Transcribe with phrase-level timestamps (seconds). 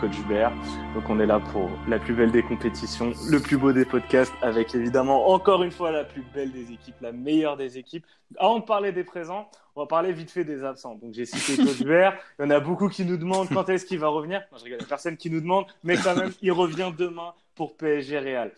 [0.00, 0.52] Coach Bert.
[0.94, 4.32] Donc on est là pour la plus belle des compétitions, le plus beau des podcasts,
[4.42, 8.04] avec évidemment encore une fois la plus belle des équipes, la meilleure des équipes.
[8.38, 10.94] Avant de parler des présents, on va parler vite fait des absents.
[10.94, 13.86] Donc j'ai cité Coach Bert, il y en a beaucoup qui nous demandent quand est-ce
[13.86, 14.42] qu'il va revenir.
[14.52, 18.18] Non, je rigole, personne qui nous demande, mais quand même, il revient demain pour PSG
[18.18, 18.52] Real.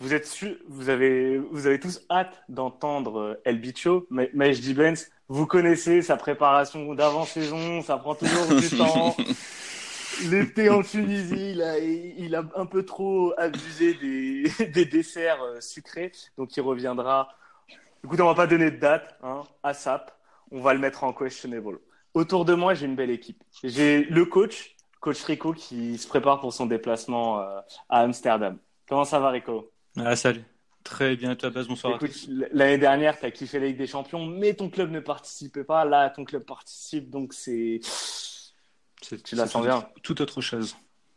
[0.00, 0.28] Vous êtes
[0.68, 6.16] vous avez, vous avez tous hâte d'entendre euh, El Bicho, Majdi Benz, vous connaissez sa
[6.16, 9.16] préparation d'avant-saison, ça prend toujours du temps.
[10.28, 15.60] L'été en Tunisie, il a, il a un peu trop abusé des, des desserts euh,
[15.60, 17.28] sucrés, donc il reviendra.
[18.04, 20.16] Écoutez, on va pas donner de date, hein, ASAP,
[20.50, 21.78] on va le mettre en questionable.
[22.12, 23.42] Autour de moi, j'ai une belle équipe.
[23.62, 28.58] J'ai le coach, coach Rico, qui se prépare pour son déplacement euh, à Amsterdam.
[28.88, 29.72] Comment ça va, Rico?
[29.96, 30.44] Ah, salut.
[30.84, 31.94] Très bien, toi, base, bonsoir.
[31.96, 35.64] Écoute, l'année dernière, tu as kiffé la Ligue des Champions, mais ton club ne participait
[35.64, 35.86] pas.
[35.86, 37.80] Là, ton club participe, donc c'est.
[39.24, 39.86] Tu la sens bien.
[40.02, 40.76] Toute autre chose.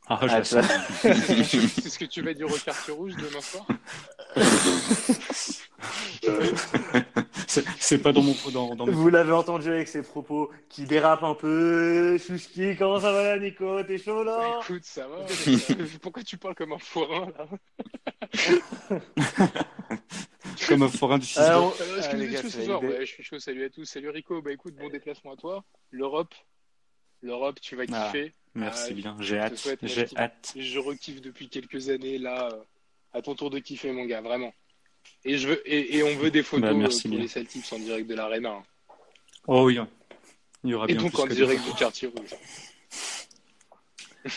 [0.09, 3.67] Ah, ah, c'est ce que tu vas dire au quartier rouge demain soir
[7.77, 8.33] C'est pas dans mon.
[8.53, 12.17] Dans, dans Vous l'avez entendu avec ses propos qui dérapent un peu.
[12.17, 13.83] Chouchki, comment ça va là, Nico?
[13.83, 14.61] T'es chaud là?
[14.64, 15.26] Écoute, ça va.
[16.02, 17.47] Pourquoi tu parles comme un forain là?
[20.67, 21.70] Comme un forain du 6 euh,
[23.02, 23.86] je suis chaud, salut à tous.
[23.86, 25.64] Salut Rico, bah écoute, bon déplacement à toi.
[25.92, 26.33] L'Europe,
[27.22, 28.33] l'Europe, tu vas ah, kiffer.
[28.55, 29.78] merci ah, bien, j'ai hâte.
[29.83, 30.54] J'ai hâte.
[30.55, 32.50] Je rekiffe depuis quelques années là.
[33.14, 34.54] À ton tour de kiffer, mon gars, vraiment.
[35.23, 38.16] Et, je veux, et, on veut des photos bah, pour les Celtics en direct de
[38.16, 38.52] l'Arena.
[38.52, 38.64] Hein.
[39.48, 39.88] Oh oui, hein.
[40.64, 42.36] il y aura et donc en direct du quartier rouge.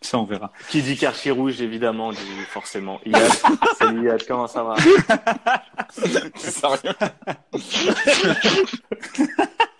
[0.00, 0.52] Ça, on verra.
[0.70, 3.30] Qui dit quartier rouge, évidemment, dit forcément Iyad.
[3.78, 4.76] Salut Iyad, comment ça va?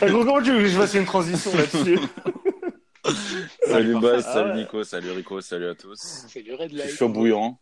[0.00, 1.98] Comment tu veux que je fasse une transition là-dessus
[3.66, 6.26] Salut Buzz, salut ah Nico, salut Rico, salut à tous.
[6.28, 6.90] C'est le Red Light.
[6.90, 7.58] Je suis bouillant.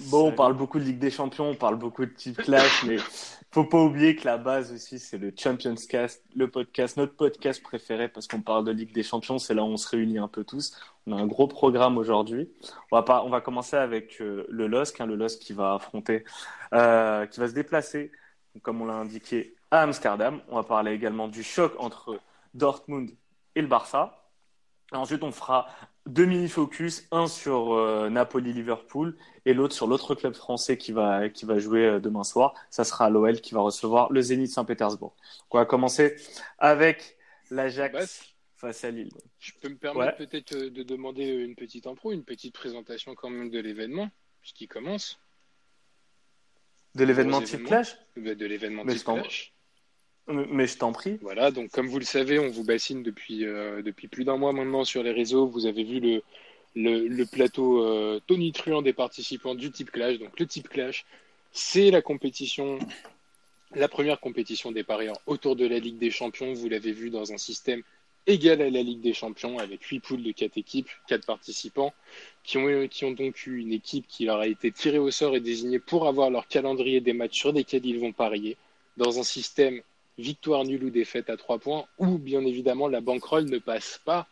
[0.00, 2.96] Bon, on parle beaucoup de Ligue des Champions, on parle beaucoup de type clash, mais
[3.52, 7.62] faut pas oublier que la base aussi, c'est le Champions Cast, le podcast, notre podcast
[7.62, 10.26] préféré parce qu'on parle de Ligue des Champions, c'est là où on se réunit un
[10.26, 10.76] peu tous.
[11.06, 12.50] On a un gros programme aujourd'hui.
[12.90, 16.24] On va on va commencer avec euh, le LOSC, hein, le LOSC qui va affronter,
[16.72, 18.10] euh, qui va se déplacer,
[18.62, 20.40] comme on l'a indiqué, à Amsterdam.
[20.48, 22.20] On va parler également du choc entre
[22.54, 23.10] Dortmund
[23.56, 24.30] et le Barça.
[24.92, 25.68] Ensuite, on fera
[26.06, 31.44] deux mini-focus, un sur euh, Napoli-Liverpool et l'autre sur l'autre club français qui va, qui
[31.44, 32.54] va jouer euh, demain soir.
[32.70, 35.16] Ça sera l'OL qui va recevoir le Zénith Saint-Pétersbourg.
[35.50, 36.16] On va commencer
[36.58, 37.16] avec
[37.50, 39.10] l'Ajax face à Lille.
[39.40, 43.30] Je peux me permettre peut-être euh, de demander une petite impro, une petite présentation quand
[43.30, 44.08] même de l'événement,
[44.40, 45.18] puisqu'il commence.
[46.94, 47.96] De l'événement type clash?
[48.16, 49.53] De l'événement type clash.
[50.26, 51.18] Mais je t'en prie.
[51.20, 54.52] Voilà, donc comme vous le savez, on vous bassine depuis, euh, depuis plus d'un mois
[54.52, 55.46] maintenant sur les réseaux.
[55.46, 56.22] Vous avez vu le,
[56.74, 60.18] le, plateau euh, tonitruant des participants du type Clash.
[60.18, 61.04] Donc le type Clash,
[61.52, 62.78] c'est la compétition,
[63.74, 66.54] la première compétition des parieurs autour de la Ligue des Champions.
[66.54, 67.82] Vous l'avez vu dans un système
[68.26, 71.92] égal à la Ligue des Champions avec huit poules de quatre équipes, quatre participants
[72.44, 75.36] qui ont, qui ont donc eu une équipe qui leur a été tirée au sort
[75.36, 78.56] et désignée pour avoir leur calendrier des matchs sur lesquels ils vont parier
[78.96, 79.82] dans un système
[80.18, 84.26] victoire nulle ou défaite à trois points, ou bien évidemment la bankroll ne passe pas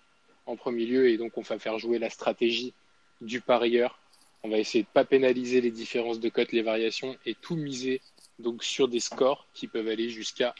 [0.46, 2.72] en premier lieu et donc on va faire jouer la stratégie
[3.20, 3.98] du parieur.
[4.42, 7.56] On va essayer de ne pas pénaliser les différences de cotes, les variations et tout
[7.56, 8.00] miser
[8.38, 10.54] donc sur des scores qui peuvent aller jusqu'à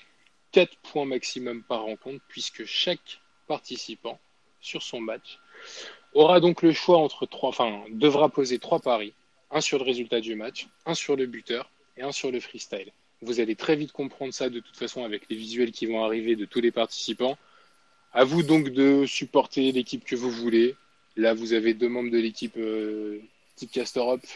[0.53, 4.19] 4 points maximum par rencontre puisque chaque participant
[4.61, 5.39] sur son match
[6.15, 9.15] aura donc le choix entre trois, enfin devra poser trois paris,
[9.51, 12.93] un sur le résultat du match, un sur le buteur et un sur le freestyle.
[13.23, 16.35] Vous allez très vite comprendre ça de toute façon avec les visuels qui vont arriver
[16.35, 17.39] de tous les participants.
[18.13, 20.75] À vous donc de supporter l'équipe que vous voulez.
[21.17, 23.21] Là, vous avez deux membres de l'équipe euh,
[23.57, 24.27] Tipcast Europe,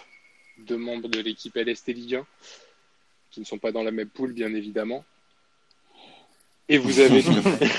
[0.58, 2.26] deux membres de l'équipe LST Ligue 1,
[3.32, 5.04] qui ne sont pas dans la même poule, bien évidemment.
[6.68, 7.24] Et vous avez,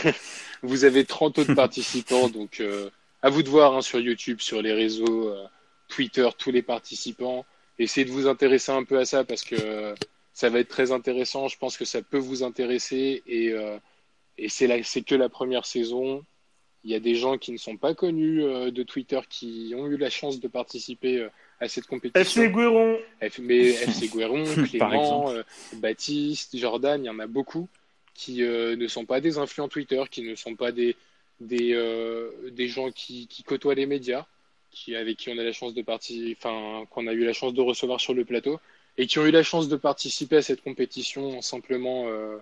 [0.61, 2.27] vous avez 30 autres participants.
[2.27, 2.89] Donc, euh,
[3.21, 5.45] à vous de voir hein, sur YouTube, sur les réseaux, euh,
[5.87, 7.45] Twitter, tous les participants.
[7.79, 9.95] Essayez de vous intéresser un peu à ça parce que
[10.37, 11.47] ça va être très intéressant.
[11.47, 13.79] Je pense que ça peut vous intéresser et, euh,
[14.37, 16.23] et c'est que la première saison.
[16.83, 19.87] Il y a des gens qui ne sont pas connus euh, de Twitter qui ont
[19.87, 21.29] eu la chance de participer euh,
[21.59, 22.43] à cette compétition.
[22.43, 22.99] FC Guéron.
[23.39, 25.33] mais FC Guéron, Clément,
[25.77, 27.67] Baptiste, Jordan, il y en a beaucoup
[28.13, 30.95] qui ne sont pas des influents Twitter, qui ne sont pas des,
[31.39, 31.75] des,
[32.51, 34.27] des gens qui, qui côtoient les médias
[34.69, 37.53] qui, avec qui on a la chance de participer, enfin, qu'on a eu la chance
[37.53, 38.59] de recevoir sur le plateau,
[38.97, 42.37] et qui ont eu la chance de participer à cette compétition en simplement euh,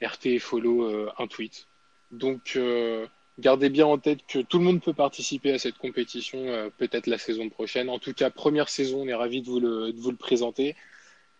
[0.00, 1.66] RT et follow euh, un tweet.
[2.12, 3.06] Donc, euh,
[3.38, 7.18] gardez bien en tête que tout le monde peut participer à cette compétition, peut-être la
[7.18, 7.90] saison prochaine.
[7.90, 10.76] En tout cas, première saison, on est ravis de vous le, de vous le présenter.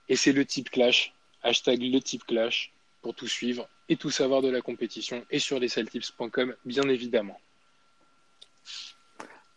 [0.08, 2.72] Et c'est le type clash, hashtag le type clash,
[3.02, 7.40] pour tout suivre et tout savoir de la compétition et sur lessaltips.com, bien évidemment.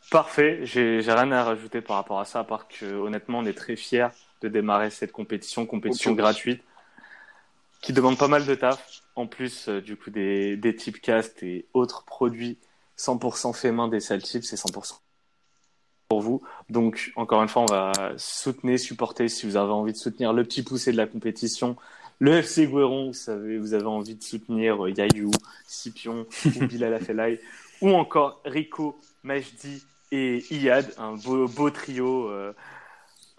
[0.10, 3.54] Parfait, j'ai rien à rajouter par rapport à ça, à part que honnêtement, on est
[3.54, 4.08] très fiers
[4.42, 6.62] de démarrer cette compétition, compétition gratuite,
[7.82, 9.02] qui demande pas mal de taf.
[9.16, 12.58] En plus, euh, du coup, des, des tipcasts et autres produits
[12.98, 15.00] 100% fait main des Saltips, c'est 100%
[16.08, 16.42] pour vous.
[16.70, 20.44] Donc, encore une fois, on va soutenir, supporter si vous avez envie de soutenir le
[20.44, 21.78] petit poussé de la compétition.
[22.20, 25.32] Le FC Guéron, vous savez, vous avez envie de soutenir euh, Yayou,
[25.66, 27.00] Scipion ou Bilal
[27.82, 32.30] ou encore Rico, Majdi et Iyad, un beau, beau trio.
[32.30, 32.54] Euh,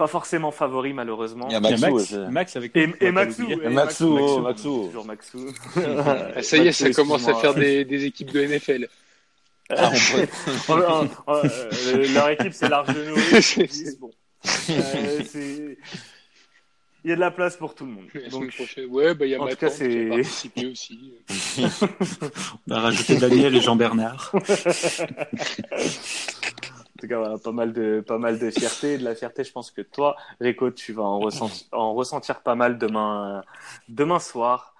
[0.02, 1.46] pas forcément favori malheureusement.
[1.48, 2.12] Il y a Maxou, Max.
[2.30, 4.84] Max avec Et, nous, et Maxou, et Maxou, Maxou, Maxou.
[4.86, 5.38] toujours Maxou.
[6.42, 8.88] Ça y est, ça commence à faire des, des équipes de NFL.
[9.70, 10.28] Ah, on peut-
[10.68, 14.10] Oh, oh, euh, leur équipe, c'est l'Arche de disent, bon.
[14.70, 15.78] Euh, c'est-
[17.04, 18.06] Il y a de la place pour tout le monde.
[18.12, 18.86] La Donc, prochaine.
[18.90, 21.12] Ouais, bah, il y a en tout cas, qui a c'est- participé aussi.
[22.66, 24.32] On va rajouter Daniel et Jean-Bernard.
[27.02, 28.96] En tout cas, voilà, pas mal de, pas mal de fierté.
[28.96, 32.54] De la fierté, je pense que toi, Rico, tu vas en, ressenti- en ressentir pas
[32.54, 33.42] mal demain, euh,
[33.88, 34.76] demain soir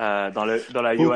[0.00, 1.14] euh, dans, le, dans la Johan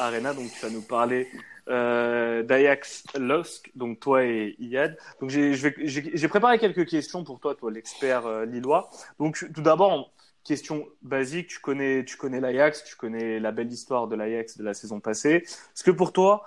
[0.00, 0.34] Arena.
[0.34, 1.28] Donc, tu vas nous parler
[1.68, 4.98] euh, d'Ajax Losk, donc toi et Iyad.
[5.20, 8.90] Donc, j'ai préparé quelques questions pour toi, toi, l'expert euh, lillois.
[9.20, 10.12] Donc, tout d'abord,
[10.42, 14.64] question basique, tu connais, tu connais l'Ajax, tu connais la belle histoire de l'Ajax de
[14.64, 15.44] la saison passée.
[15.44, 16.42] Est-ce que pour toi,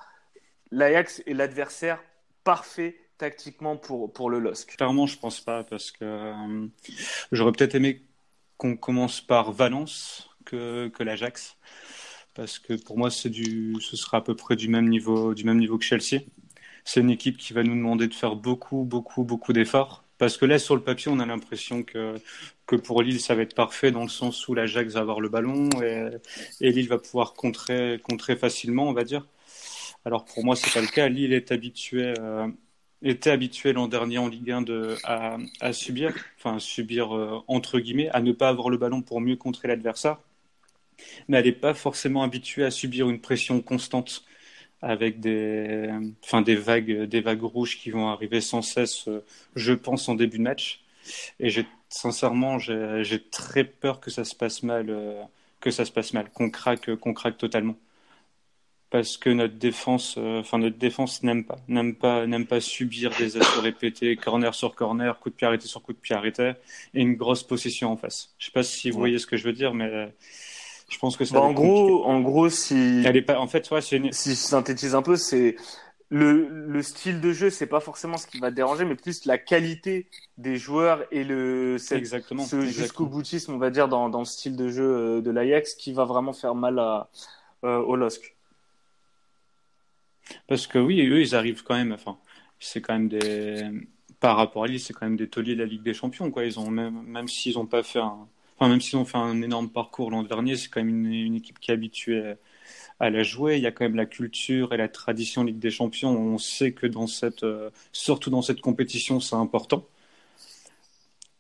[0.70, 2.04] l'Ajax est l'adversaire
[2.44, 6.68] parfait tactiquement pour, pour le LOSC Clairement, je pense pas parce que euh,
[7.32, 8.04] j'aurais peut-être aimé
[8.58, 11.58] qu'on commence par Valence que, que l'Ajax
[12.38, 15.58] parce que pour moi, du, ce sera à peu près du même niveau, du même
[15.58, 16.22] niveau que Chelsea.
[16.86, 20.04] C'est une équipe qui va nous demander de faire beaucoup, beaucoup, beaucoup d'efforts.
[20.20, 22.16] Parce que là, sur le papier, on a l'impression que,
[22.68, 25.30] que pour Lille, ça va être parfait dans le sens où l'Ajax va avoir le
[25.30, 26.10] ballon et,
[26.62, 29.28] et Lille va pouvoir contrer, contrer facilement, on va dire.
[30.06, 31.10] Alors pour moi, c'est pas le cas.
[31.10, 32.48] Lille est habitué, euh,
[33.04, 38.10] était habitué l'an dernier en Ligue 1 de, à, subir, enfin subir euh, entre guillemets,
[38.10, 40.18] à ne pas avoir le ballon pour mieux contrer l'adversaire.
[41.28, 44.26] Mais elle n'est pas forcément habituée à subir une pression constante
[44.82, 45.90] avec des,
[46.24, 49.24] enfin des vagues, des vagues rouges qui vont arriver sans cesse, euh,
[49.56, 50.84] je pense, en début de match.
[51.40, 51.50] Et
[51.90, 55.24] sincèrement, j'ai très peur que ça se passe mal, euh,
[55.62, 55.92] que ça se
[56.50, 57.76] craque, qu'on craque totalement.
[58.90, 63.12] Parce que notre défense, euh, enfin notre défense n'aime pas, n'aime pas, n'aime pas subir
[63.18, 66.54] des assauts répétés, corner sur corner, coup de pied arrêté sur coup de pied arrêté,
[66.94, 68.34] et une grosse possession en face.
[68.38, 69.02] Je sais pas si vous Ouais.
[69.02, 70.08] voyez ce que je veux dire, mais euh,
[70.90, 71.34] je pense que ça.
[71.36, 71.68] Bah, en compliqué.
[71.68, 74.96] gros, en gros, si, Elle est pas, en fait, ouais, c'est une, si je synthétise
[74.96, 75.58] un peu, c'est
[76.10, 79.38] le, le style de jeu, c'est pas forcément ce qui va déranger, mais plus la
[79.38, 84.20] qualité des joueurs et le cette- exactement, ce jusqu'au boutisme, on va dire, dans, dans
[84.20, 84.86] le style de jeu
[85.18, 87.10] euh, de l'Ajax qui va vraiment faire mal à,
[87.66, 88.37] euh, au LOSC.
[90.48, 92.18] Parce que oui, eux, ils arrivent quand même, enfin,
[92.60, 93.64] c'est quand même des,
[94.20, 96.46] par rapport à Lille, c'est quand même des tauliers de la Ligue des Champions, quoi.
[96.46, 99.70] Ils ont même, même s'ils n'ont pas fait enfin, même s'ils ont fait un énorme
[99.70, 102.36] parcours l'an dernier, c'est quand même une, une équipe qui est habituée
[103.00, 103.58] à la jouer.
[103.58, 106.10] Il y a quand même la culture et la tradition Ligue des Champions.
[106.10, 109.88] On sait que dans cette, euh, surtout dans cette compétition, c'est important.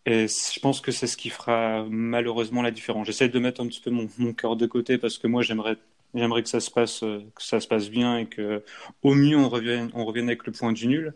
[0.06, 3.08] Et je pense que c'est ce qui fera malheureusement la différence.
[3.08, 5.77] J'essaie de mettre un petit peu mon, mon cœur de côté parce que moi, j'aimerais,
[6.16, 8.64] j'aimerais que ça se passe, euh, que ça se passe bien et que,
[9.04, 11.14] au mieux, on revienne, on revienne avec le point du nul.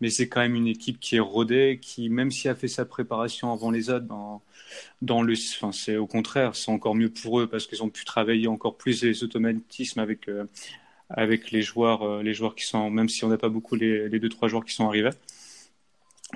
[0.00, 2.84] Mais c'est quand même une équipe qui est rodée, qui, même si a fait sa
[2.84, 4.42] préparation avant les autres, dans,
[5.02, 8.04] dans le, enfin, c'est au contraire, c'est encore mieux pour eux parce qu'ils ont pu
[8.04, 10.46] travailler encore plus les automatismes avec, euh,
[11.10, 14.08] avec les joueurs, euh, les joueurs qui sont, même si on n'a pas beaucoup les,
[14.08, 15.10] les deux, trois joueurs qui sont arrivés.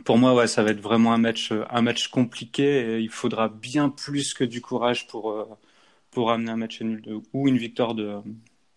[0.05, 3.49] Pour moi, ouais, ça va être vraiment un match, un match compliqué et il faudra
[3.49, 5.59] bien plus que du courage pour,
[6.19, 8.21] pour amener un match nul de, ou une victoire de,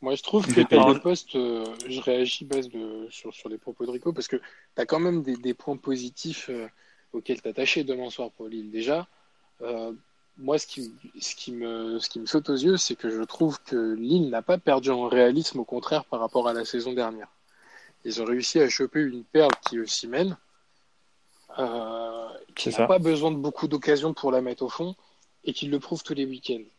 [0.01, 0.86] Moi, je trouve que pays.
[0.93, 4.36] des postes, euh, je réagis base de, sur, sur les propos de Rico, parce que
[4.38, 6.67] tu as quand même des, des points positifs euh,
[7.13, 8.69] auxquels t'attacher demain soir pour Lille.
[8.69, 9.07] Déjà,
[9.63, 9.91] euh,
[10.38, 13.10] moi, ce qui, me- ce, qui me, ce qui me saute aux yeux, c'est que
[13.10, 16.63] je trouve que Lille n'a pas perdu en réalisme, au contraire, par rapport à la
[16.63, 17.29] saison dernière.
[18.05, 20.38] Ils ont réussi à choper une perle qui est Osimhen,
[21.57, 24.95] euh, qui n'a pas besoin de beaucoup d'occasions pour la mettre au fond,
[25.43, 26.69] et qui le prouve tous les week-ends.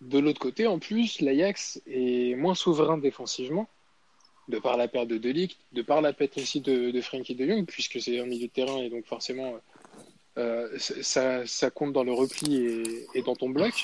[0.00, 3.68] De l'autre côté, en plus, l'Ajax est moins souverain défensivement.
[4.48, 7.66] de par la perte de Delic, de par la perte aussi de, Frankie de Jong,
[7.66, 9.60] puisque c'est un milieu de terrain et donc forcément
[10.38, 12.82] euh, ça, compte dans le repli
[13.14, 13.74] et, dans ton bloc.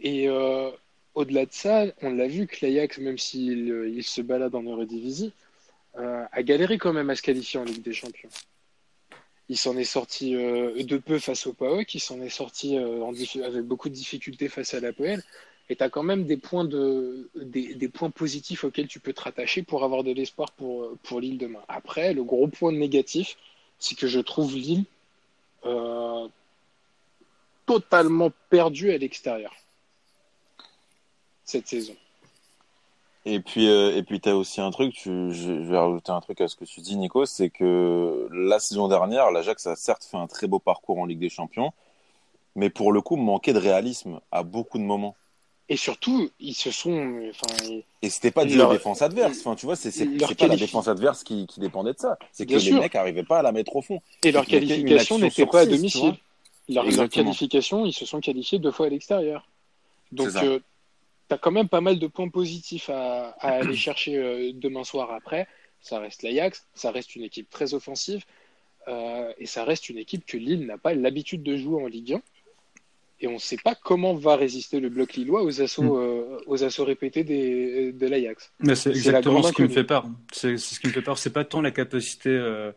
[0.00, 0.70] Et euh,
[1.14, 5.32] au-delà de ça, on l'a vu que l'Ajax, même s'il il se balade en Eredivisie,
[5.96, 8.30] euh, a galéré quand même à se qualifier en Ligue des Champions.
[9.48, 13.04] Il s'en est sorti euh, de peu face au PAOK, il s'en est sorti euh,
[13.44, 15.22] avec beaucoup de difficultés face à l'APL.
[15.70, 19.22] Et tu as quand même des points, de, des, points positifs auxquels tu peux te
[19.22, 21.62] rattacher pour avoir de l'espoir pour, pour demain.
[21.68, 23.36] Après, le gros point négatif,
[23.78, 24.84] c'est que je trouve Lille
[25.64, 26.28] euh,
[27.64, 29.54] totalement perdu à l'extérieur
[31.44, 31.96] cette saison.
[33.26, 36.20] Et puis, euh, et puis tu as aussi un truc, tu, je, vais rajouter un
[36.20, 40.04] truc à ce que tu dis, Nico, c'est que la saison dernière, l'Ajax a certes
[40.04, 41.72] fait un très beau parcours en Ligue des Champions,
[42.54, 45.16] mais pour le coup, manquait de réalisme à beaucoup de moments.
[45.70, 47.30] Et surtout, ils se sont.
[47.30, 48.68] Enfin, et c'était pas dû leur...
[48.68, 49.38] la défense adverse.
[49.40, 50.04] Enfin, tu vois, c'est c'est
[50.36, 52.18] pas la défense adverse qui, qui dépendait de ça.
[52.32, 52.80] C'est que Bien les sûr.
[52.80, 54.02] mecs n'arrivaient pas à la mettre au fond.
[54.22, 56.16] Et leur qualification n'était pas à domicile.
[56.68, 59.48] Leur, leur, qualification, ils se sont qualifiés deux fois à l'extérieur.
[60.12, 60.60] Donc, euh,
[61.34, 64.84] tu as quand même pas mal de points positifs à, à aller chercher euh, demain
[64.84, 65.46] soir après.
[65.80, 68.24] Ça reste l'Ajax, ça reste une équipe très offensive
[68.88, 72.14] euh, et ça reste une équipe que Lille n'a pas l'habitude de jouer en Ligue
[72.14, 72.22] 1
[73.20, 76.02] et on ne sait pas comment va résister le bloc lillois aux assauts, mm.
[76.02, 78.52] euh, aux assauts répétés des, de l'Ajax.
[78.74, 80.06] C'est exactement ce qui me fait peur.
[80.32, 81.16] C'est ce qui me fait peur.
[81.16, 82.72] C'est pas tant la capacité euh,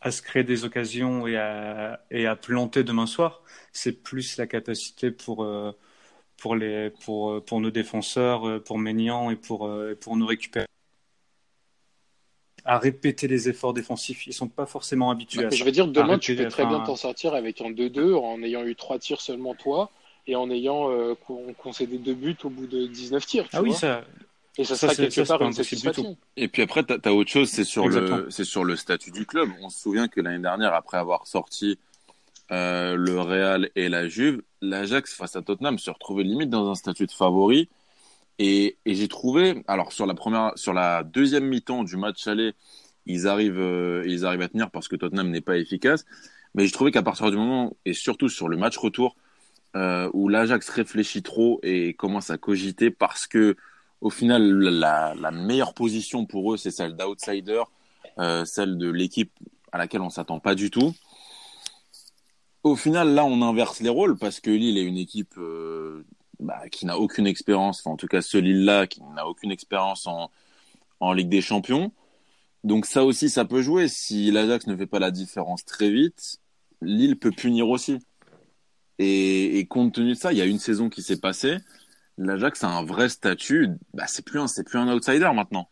[0.00, 3.42] à se créer des occasions et à, et à planter demain soir.
[3.72, 5.46] C'est plus la capacité pour
[6.44, 10.66] pour les pour pour nos défenseurs, pour Ménian et pour pour nous récupérer
[12.66, 14.26] à répéter les efforts défensifs.
[14.26, 15.56] Ils sont pas forcément habitués bah, à ça.
[15.56, 18.62] Je veux dire, demain, tu peux très bien t'en sortir avec un 2-2 en ayant
[18.62, 19.90] eu trois tirs seulement toi
[20.26, 21.14] et en ayant euh,
[21.56, 23.48] concédé deux buts au bout de 19 tirs.
[23.54, 24.04] ah oui, ça.
[24.56, 26.16] Et ça, ça sera quelque ça, part une satisfaction.
[26.36, 29.48] Et puis après, tu as, autre chose, c'est sur, le, sur le statut du club.
[29.62, 31.78] On se souvient que l'année dernière, après avoir sorti
[32.52, 36.74] euh, le Real et la Juve, l'Ajax face à Tottenham se retrouvait limite dans un
[36.74, 37.68] statut de favori.
[38.38, 42.54] Et, j'ai trouvé, alors sur la première, sur la deuxième mi-temps du match aller,
[43.06, 46.04] ils arrivent, euh, ils arrivent à tenir parce que Tottenham n'est pas efficace.
[46.54, 49.16] Mais j'ai trouvé qu'à partir du moment, et surtout sur le match retour,
[49.76, 53.56] euh, où l'Ajax réfléchit trop et commence à cogiter parce que
[54.00, 57.62] au final, la, meilleure position pour eux, c'est celle d'outsider,
[58.44, 59.32] celle de l'équipe
[59.72, 60.94] à laquelle on s'attend pas du tout.
[62.64, 66.04] Au final, là, on inverse les rôles parce que Lille est une équipe euh,
[66.40, 70.06] bah, qui n'a aucune expérience, enfin, en tout cas ce Lille-là, qui n'a aucune expérience
[70.06, 70.30] en,
[71.00, 71.92] en Ligue des Champions.
[72.64, 73.86] Donc ça aussi, ça peut jouer.
[73.88, 76.38] Si l'Ajax ne fait pas la différence très vite,
[76.80, 77.98] Lille peut punir aussi.
[78.98, 81.58] Et, et compte tenu de ça, il y a une saison qui s'est passée.
[82.16, 83.68] L'Ajax a un vrai statut.
[83.92, 85.68] Bah, c'est plus un, c'est plus un outsider maintenant.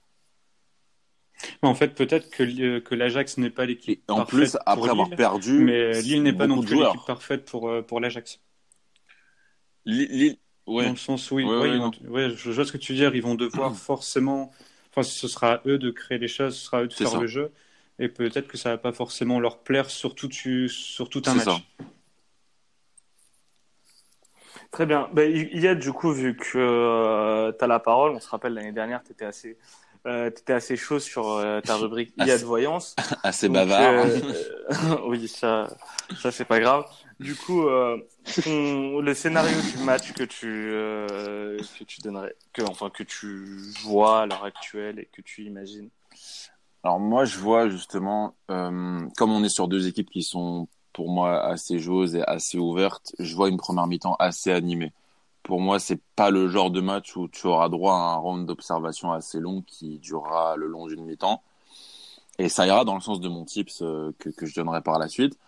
[1.63, 4.03] En fait, peut-être que, euh, que l'Ajax n'est pas l'équipe.
[4.09, 7.83] En plus, après avoir perdu, mais Lille n'est pas non plus l'équipe parfaite pour euh,
[7.83, 8.41] pour l'Ajax.
[9.85, 10.85] Lille, Ouais.
[10.85, 13.15] Dans le sens où, ouais, ouais, je vois ce que tu veux dire.
[13.17, 14.53] Ils vont devoir forcément.
[14.91, 17.09] Enfin, ce sera à eux de créer les choses, ce sera à eux de faire
[17.09, 17.21] ça.
[17.21, 17.53] le jeu.
[17.99, 21.45] Et peut-être que ça va pas forcément leur plaire sur tout, sur tout un match.
[21.45, 21.59] Ça.
[24.71, 25.09] Très bien.
[25.13, 28.73] Ben, Yad, du coup, vu que euh, tu as la parole, on se rappelle l'année
[28.73, 29.59] dernière, tu étais assez.
[30.05, 32.97] Euh, étais assez chaud sur euh, ta rubrique IA de voyance.
[33.23, 34.05] Assez bavard.
[34.05, 35.69] Euh, oui, ça,
[36.21, 36.85] ça c'est pas grave.
[37.21, 37.99] Du coup, euh,
[38.49, 40.73] on, le scénario du match que tu
[41.79, 43.47] que tu donnerais, que enfin que tu
[43.85, 45.89] vois à l'heure actuelle et que tu imagines.
[46.83, 51.45] Alors moi, je vois justement, comme on est sur deux équipes qui sont pour moi
[51.45, 54.93] assez joueuses et assez ouvertes, je vois une première mi-temps assez animée.
[55.43, 58.47] Pour moi, c'est pas le genre de match où tu auras droit à un round
[58.47, 61.43] d'observation assez long qui durera le long d'une mi-temps.
[62.39, 65.09] Et ça ira dans le sens de mon tips euh, que, je donnerai par la
[65.09, 65.39] suite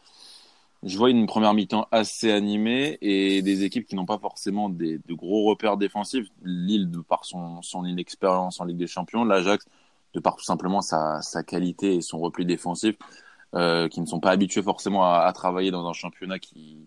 [0.85, 4.99] je vois une première mi-temps assez animée et des équipes qui n'ont pas forcément des,
[4.99, 6.29] de gros repères défensifs.
[6.43, 9.67] Lille, de par son, son inexpérience en Ligue des Champions, l'Ajax,
[10.13, 12.97] de par tout simplement sa, sa qualité et son repli défensif,
[13.55, 16.79] euh, qui ne sont pas habitués forcément à, travailler dans un championnat qui,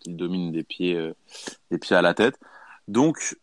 [0.00, 1.14] qui domine des pieds, euh,
[1.70, 2.38] des pieds à la tête.
[2.88, 3.36] Donc,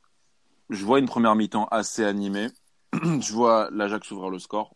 [0.69, 2.47] je vois une première mi-temps assez animée.
[2.93, 4.75] je vois l'Ajax ouvrir le score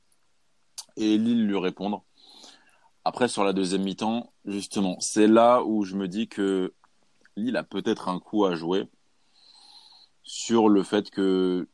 [0.97, 2.03] et Lille lui répondre.
[3.03, 6.73] Après, sur la deuxième mi-temps, justement, c'est là où je me dis que
[7.35, 8.87] Lille a peut-être un coup à jouer
[10.23, 11.67] sur le fait que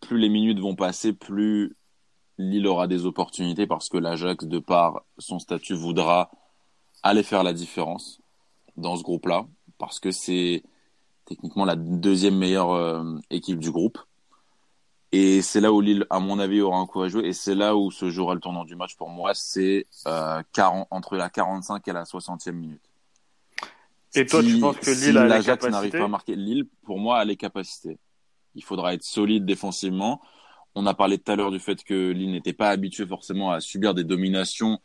[0.00, 1.76] plus les minutes vont passer, plus
[2.36, 6.30] Lille aura des opportunités parce que l'Ajax, de par son statut, voudra
[7.02, 8.20] aller faire la différence
[8.76, 9.46] dans ce groupe-là
[9.78, 10.64] parce que c'est
[11.26, 13.98] techniquement la deuxième meilleure euh, équipe du groupe.
[15.12, 17.28] Et c'est là où Lille, à mon avis, aura un coup à jouer.
[17.28, 19.30] Et c'est là où se jouera le tournant du match pour moi.
[19.32, 22.82] C'est euh, 40, entre la 45 et la 60e minute.
[24.16, 26.98] Et toi, tu penses que Lille a les l'Ajax n'arrive pas à marquer Lille, pour
[26.98, 27.98] moi, a les capacités.
[28.54, 30.20] Il faudra être solide défensivement.
[30.74, 33.60] On a parlé tout à l'heure du fait que Lille n'était pas habitué forcément à
[33.60, 34.80] subir des dominations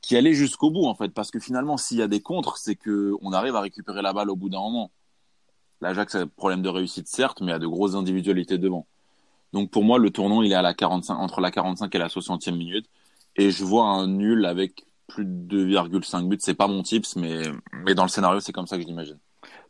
[0.00, 1.10] qui allaient jusqu'au bout, en fait.
[1.10, 4.12] Parce que finalement, s'il y a des contres, c'est que on arrive à récupérer la
[4.12, 4.90] balle au bout d'un moment.
[5.82, 8.86] L'Ajax a un problème de réussite, certes, mais a de grosses individualités devant.
[9.52, 12.06] Donc pour moi, le tournant, il est à la 45, entre la 45 et la
[12.06, 12.86] 60e minute.
[13.36, 16.38] Et je vois un nul avec plus de 2,5 buts.
[16.40, 19.18] C'est pas mon tips, mais, mais dans le scénario, c'est comme ça que je l'imagine.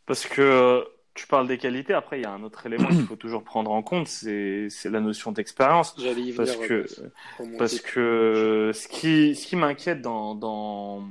[0.05, 1.95] Parce que tu parles des qualités.
[1.95, 5.01] Après, il y a un autre élément qu'il faut toujours prendre en compte, c'est la
[5.01, 5.95] notion d'expérience.
[6.37, 6.87] Parce que,
[7.59, 11.05] parce que ce qui, ce qui m'inquiète dans, dans,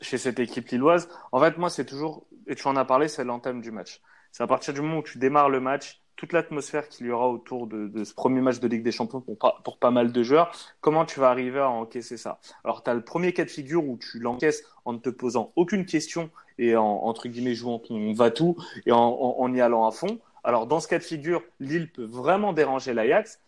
[0.00, 3.24] chez cette équipe lilloise, en fait, moi, c'est toujours, et tu en as parlé, c'est
[3.24, 4.00] l'entame du match.
[4.32, 7.28] C'est à partir du moment où tu démarres le match, toute l'atmosphère qu'il y aura
[7.28, 10.12] autour de, de, ce premier match de Ligue des Champions pour pas, pour pas mal
[10.12, 12.38] de joueurs, comment tu vas arriver à encaisser ça?
[12.64, 15.52] Alors, tu as le premier cas de figure où tu l'encaisses en ne te posant
[15.56, 19.90] aucune question et en, entre guillemets, jouant ton va-tout et en, en, y allant à
[19.90, 20.20] fond.
[20.44, 23.40] Alors, dans ce cas de figure, Lille peut vraiment déranger l'Ajax.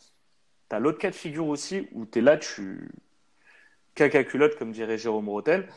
[0.69, 2.91] Tu as l'autre cas de figure aussi où tu es là, tu
[3.95, 5.69] caca culotte, comme dirait Jérôme Rotel.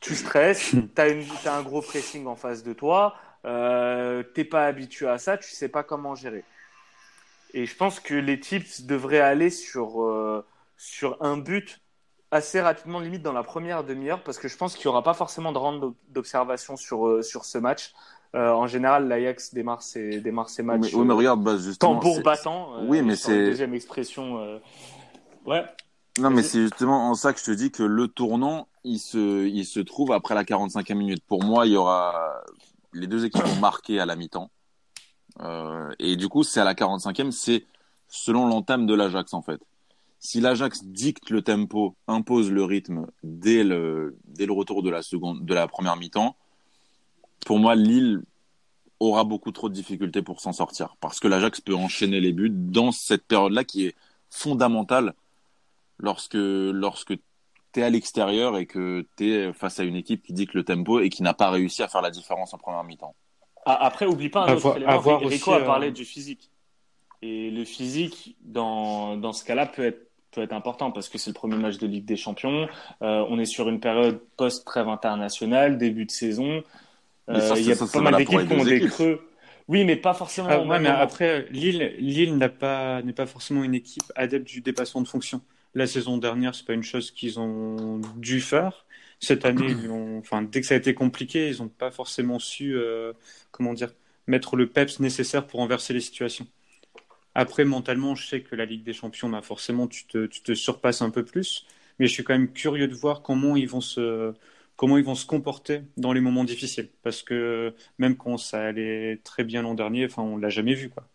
[0.00, 4.66] Tu stresses, tu as, as, un gros pressing en face de toi, euh, t'es pas
[4.66, 6.44] habitué à ça, tu sais pas comment gérer.
[7.54, 10.44] Et je pense que les tips devraient aller sur, euh,
[10.76, 11.80] sur un but
[12.30, 15.14] assez rapidement, limite dans la première demi-heure, parce que je pense qu'il n'y aura pas
[15.14, 17.92] forcément de round d'observation sur, euh, sur ce match.
[18.36, 20.94] Euh, en général, l'Ajax démarre ses, démarre ses matchs.
[20.94, 21.94] Oui, mais, regarde, bah, justement.
[21.94, 22.84] Tambour battant.
[22.84, 23.46] Oui, mais c'est.
[23.46, 24.60] Deuxième expression.
[25.44, 25.64] Ouais.
[26.20, 29.46] Non, mais c'est justement en ça que je te dis que le tournant, il se,
[29.48, 31.24] il se trouve après la 45e minute.
[31.26, 32.42] Pour moi, il y aura
[32.92, 34.50] les deux équipes ont marqué à la mi-temps.
[35.40, 37.64] Euh, et du coup, c'est à la 45e, c'est
[38.08, 39.60] selon l'entame de l'Ajax en fait.
[40.18, 45.02] Si l'Ajax dicte le tempo, impose le rythme dès le, dès le retour de la,
[45.02, 46.36] seconde, de la première mi-temps,
[47.46, 48.22] pour moi, Lille
[48.98, 50.96] aura beaucoup trop de difficultés pour s'en sortir.
[51.00, 53.96] Parce que l'Ajax peut enchaîner les buts dans cette période-là qui est
[54.28, 55.14] fondamentale
[55.98, 57.14] lorsque, lorsque
[57.72, 60.56] tu es à l'extérieur et que tu es face à une équipe qui dit que
[60.56, 63.14] le tempo et qui n'a pas réussi à faire la différence en première mi-temps.
[63.66, 65.18] Ah, après, oublie pas un autre élément.
[65.18, 66.50] Rico a parlé euh, du physique.
[67.22, 71.30] Et le physique, dans, dans ce cas-là, peut être, peut être important parce que c'est
[71.30, 72.68] le premier match de Ligue des Champions.
[73.02, 76.62] Euh, on est sur une période post-trêve internationale, début de saison.
[77.28, 79.26] Euh, il y a pas mal d'équipes qui ont des creux.
[79.68, 80.48] Oui, mais pas forcément.
[80.50, 85.06] Ah, mais après, Lille, Lille n'est pas, pas forcément une équipe adepte du dépassement de
[85.06, 85.42] fonction.
[85.74, 88.86] La saison dernière, c'est pas une chose qu'ils ont dû faire.
[89.20, 92.38] Cette année, ils ont, enfin, dès que ça a été compliqué, ils n'ont pas forcément
[92.38, 93.12] su, euh,
[93.50, 93.92] comment dire,
[94.26, 96.46] mettre le peps nécessaire pour renverser les situations.
[97.34, 100.54] Après, mentalement, je sais que la Ligue des Champions, bah, forcément, tu te, tu te
[100.54, 101.66] surpasses un peu plus.
[101.98, 104.34] Mais je suis quand même curieux de voir comment ils vont se,
[104.76, 106.90] comment ils vont se comporter dans les moments difficiles.
[107.02, 110.90] Parce que même quand ça allait très bien l'an dernier, enfin, on l'a jamais vu,
[110.90, 111.08] quoi.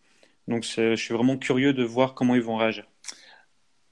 [0.48, 2.86] Donc, je suis vraiment curieux de voir comment ils vont réagir.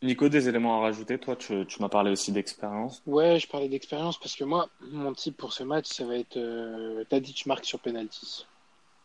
[0.03, 1.17] Nico, des éléments à rajouter?
[1.17, 3.01] Toi, tu, m'as parlé aussi d'expérience.
[3.07, 6.37] Ouais, je parlais d'expérience parce que moi, mon type pour ce match, ça va être
[6.37, 8.45] euh, Tadic marque sur penalty.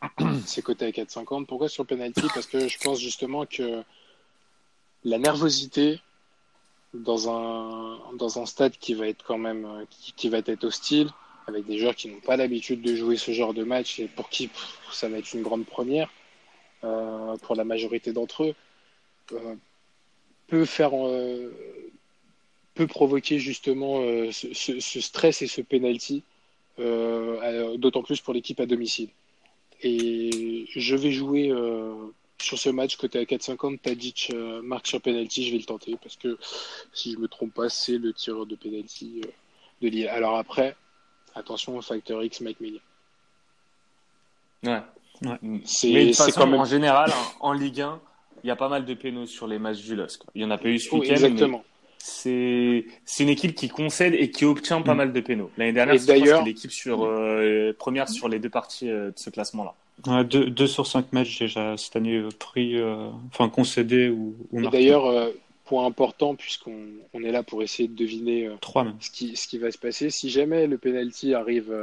[0.45, 1.47] C'est coté à 4,50.
[1.47, 2.27] Pourquoi sur penalty?
[2.35, 3.83] Parce que je pense justement que
[5.05, 6.01] la nervosité
[6.95, 11.11] dans un, dans un stade qui va être quand même qui, qui va être hostile,
[11.49, 14.29] avec des joueurs qui n'ont pas l'habitude de jouer ce genre de match et pour
[14.29, 14.51] qui
[14.93, 16.11] ça va être une grande première
[16.85, 18.55] euh, pour la majorité d'entre eux.
[19.33, 19.55] Euh,
[20.49, 21.53] peut faire euh,
[22.75, 26.25] peut provoquer justement euh, ce, ce, stress et ce penalty,
[26.81, 29.11] euh, d'autant plus pour l'équipe à domicile.
[29.83, 31.53] Et je vais jouer
[32.39, 34.33] sur ce match côté à 4,50, Tadic
[34.65, 36.37] marque sur penalty, je vais le tenter parce que
[36.93, 39.21] si je me trompe pas, c'est le tireur de penalty
[39.81, 40.09] de Lille.
[40.09, 40.75] Alors après,
[41.37, 42.81] attention au facteur X, Mike Millian.
[44.65, 44.83] Ouais.
[45.23, 45.61] ouais.
[45.65, 48.01] C'est quand même en général en Ligue 1
[48.45, 50.23] il y a pas mal de pénaux sur les matchs du LOSC.
[50.35, 51.13] Il y en a pas eu ce week-end.
[51.13, 51.65] exactement.
[51.99, 52.85] C'est
[53.21, 54.97] une équipe qui concède et qui obtient pas mm.
[54.97, 55.51] mal de pénaux.
[55.59, 59.75] L'année dernière, c'était l'équipe sur euh, première sur les deux parties euh, de ce classement-là.
[60.07, 62.77] Ouais, deux, deux, sur cinq matchs déjà cette année euh, pris,
[63.33, 65.33] enfin concédés ou, ou Et d'ailleurs,
[65.65, 68.49] point important puisqu'on on est là pour essayer de deviner
[69.01, 70.11] ce qui ce qui va se passer.
[70.11, 71.75] Si jamais le penalty arrive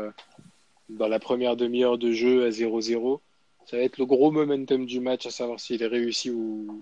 [0.89, 3.19] dans la première demi-heure de jeu à 0-0,
[3.65, 6.81] ça va être le gros momentum du match, à savoir s'il est réussi ou,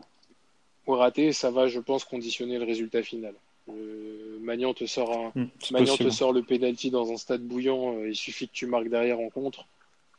[0.86, 1.32] ou raté.
[1.32, 3.34] Ça va, je pense, conditionner le résultat final.
[3.70, 7.98] Euh, Magnan te sort un, hmm, Magnan te sort le penalty dans un stade bouillant.
[7.98, 9.66] Euh, il suffit que tu marques derrière en contre,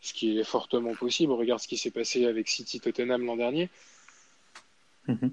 [0.00, 1.33] ce qui est fortement possible.
[1.33, 3.68] Regarde ce qui s'est passé avec City Tottenham l'an dernier.
[5.09, 5.31] mhm.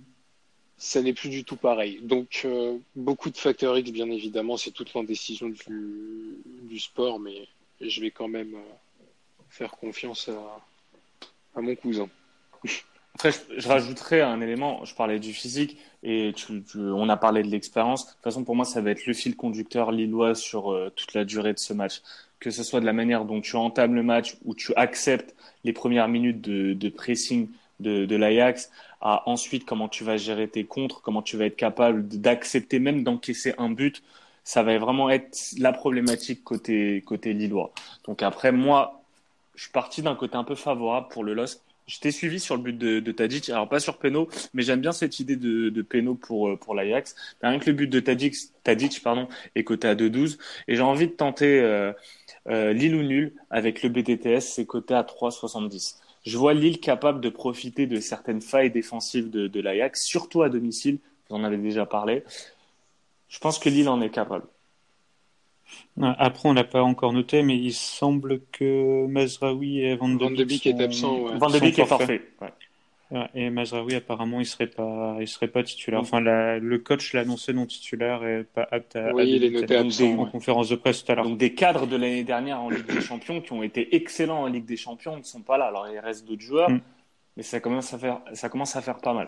[0.78, 2.00] ça n'est plus du tout pareil.
[2.02, 7.48] Donc, euh, beaucoup de facteurs X, bien évidemment, c'est toute l'indécision du, du sport, mais
[7.80, 8.74] je vais quand même euh,
[9.50, 10.62] faire confiance à,
[11.56, 12.08] à mon cousin.
[13.16, 14.86] Après, je, rajouterais un élément.
[14.86, 16.34] Je parlais du physique et
[16.76, 18.06] on a parlé de l'expérience.
[18.06, 21.14] De toute façon, pour moi, ça va être le fil conducteur lillois sur euh, toute
[21.14, 22.02] la durée de ce match.
[22.40, 25.74] Que ce soit de la manière dont tu entames le match, où tu acceptes les
[25.74, 31.02] premières minutes de, pressing de, de l'Ajax, à ensuite comment tu vas gérer tes contres,
[31.02, 34.02] comment tu vas être capable d'accepter même d'encaisser un but.
[34.44, 37.72] Ça va vraiment être la problématique côté côté lillois.
[38.06, 39.01] Donc après, moi,
[39.56, 41.62] je suis parti d'un côté un peu favorable pour le LOSC
[41.92, 44.80] je t'ai suivi sur le but de, de Tadic, alors pas sur Peno, mais j'aime
[44.80, 47.16] bien cette idée de, de Peno pour, euh, pour l'Ajax.
[47.42, 50.38] Rien que le but de Tadic, Tadic pardon, est coté à 2-12.
[50.68, 51.92] Et j'ai envie de tenter euh,
[52.48, 55.98] euh, Lille ou nul avec le BTTS, c'est coté à 3,70.
[56.26, 60.50] Je vois Lille capable de profiter de certaines failles défensives de, de l'Ajax, surtout à
[60.50, 62.24] domicile, vous en avez déjà parlé.
[63.28, 64.46] Je pense que Lille en est capable.
[66.02, 70.68] Après, on l'a pas encore noté, mais il semble que Mazraoui et Van de Beek
[70.68, 71.36] est absent.
[71.38, 72.22] Van de Beek est parfait.
[73.36, 76.00] Et Mazraoui, apparemment, il serait pas, il serait pas titulaire.
[76.00, 79.14] Enfin, le coach l'a annoncé non titulaire et pas apte à.
[79.14, 80.18] Oui, il est noté absent.
[80.18, 81.26] En conférence de presse tout à l'heure.
[81.26, 84.48] Donc, des cadres de l'année dernière en Ligue des Champions qui ont été excellents en
[84.48, 85.66] Ligue des Champions ne sont pas là.
[85.66, 86.80] Alors, il reste d'autres joueurs, mm.
[87.36, 89.28] mais ça commence à faire, ça commence à faire pas mal.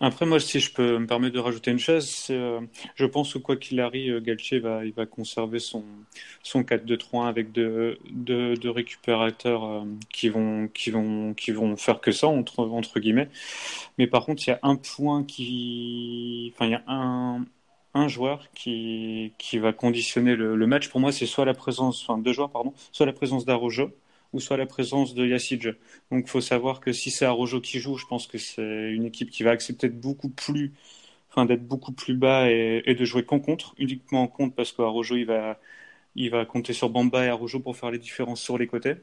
[0.00, 2.60] Après, moi, si je peux me permettre de rajouter une chose, euh,
[2.94, 5.84] je pense que quoi qu'il arrive, euh, Galtier va, il va conserver son,
[6.44, 12.12] son 4-2-3 avec deux, deux, récupérateurs euh, qui, vont, qui, vont, qui vont faire que
[12.12, 13.28] ça, entre, entre guillemets.
[13.98, 16.52] Mais par contre, il y a un point qui.
[16.54, 17.44] Enfin, il y a un,
[17.94, 20.88] un joueur qui, qui va conditionner le, le match.
[20.90, 23.90] Pour moi, c'est soit la présence, enfin, deux joueurs, pardon, soit la présence d'Arojo
[24.32, 25.76] ou soit la présence de Yassidje.
[26.10, 29.04] Donc il faut savoir que si c'est Arojo qui joue, je pense que c'est une
[29.04, 30.74] équipe qui va accepter beaucoup plus,
[31.30, 35.16] enfin d'être beaucoup plus bas et, de jouer qu'en contre, uniquement en contre parce qu'Arojo
[35.16, 35.58] il va,
[36.16, 38.96] il va compter sur Bamba et Arojo pour faire les différences sur les côtés.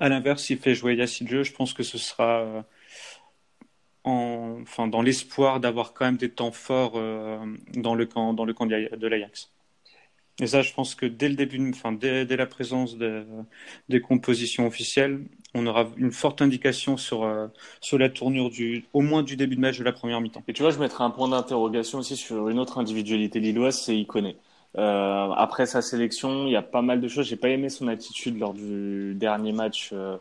[0.00, 2.62] À l'inverse, s'il fait jouer Yassidje, je pense que ce sera euh,
[4.04, 7.38] en, enfin, dans l'espoir d'avoir quand même des temps forts euh,
[7.74, 9.53] dans le camp, dans le camp de l'Ajax.
[10.40, 15.20] Et ça, je pense que dès le début, enfin, dès, la présence des compositions officielles,
[15.54, 17.46] on aura une forte indication sur, euh,
[17.80, 20.42] sur la tournure du, au moins du début de match de la première mi-temps.
[20.48, 23.96] Et tu vois, je mettrai un point d'interrogation aussi sur une autre individualité lilloise, c'est
[23.96, 24.36] Iconé.
[24.76, 27.28] Euh, après sa sélection, il y a pas mal de choses.
[27.28, 29.90] J'ai pas aimé son attitude lors du dernier match.
[29.92, 30.16] Euh,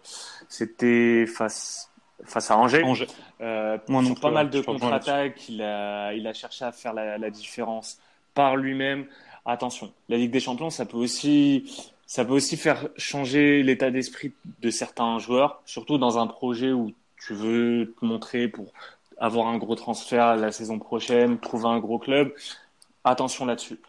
[0.47, 1.89] C'était face
[2.23, 2.83] face à Angers.
[2.83, 3.07] Angers.
[3.41, 5.49] Euh, Moi non pas mal de contre-attaques.
[5.49, 7.97] Il a, il a cherché à faire la, la différence
[8.35, 9.07] par lui-même
[9.45, 14.33] attention, la Ligue des Champions, ça peut aussi, ça peut aussi faire changer l'état d'esprit
[14.61, 18.73] de certains joueurs, surtout dans un projet où tu veux te montrer pour
[19.17, 22.33] avoir un gros transfert la saison prochaine, trouver un gros club.
[23.03, 23.79] Attention là-dessus.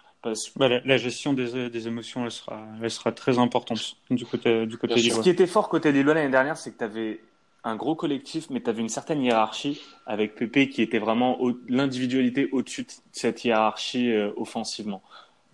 [0.57, 4.79] Bah, la, gestion des, des, émotions, elle sera, elle sera très importante du côté, du
[4.79, 7.21] côté Ce qui était fort côté Lillois l'année dernière, c'est que tu avais
[7.62, 11.38] un gros collectif, mais tu avais une certaine hiérarchie avec Pépé qui était vraiment
[11.69, 15.03] l'individualité au-dessus de cette hiérarchie euh, offensivement.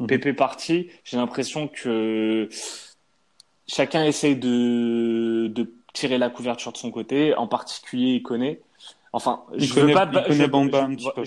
[0.01, 0.07] Mhm.
[0.07, 2.49] Pépé parti, j'ai l'impression que
[3.67, 8.61] chacun essaye de, de tirer la couverture de son côté, en particulier il connaît.
[9.13, 10.43] Enfin, je ne veux, pas, je,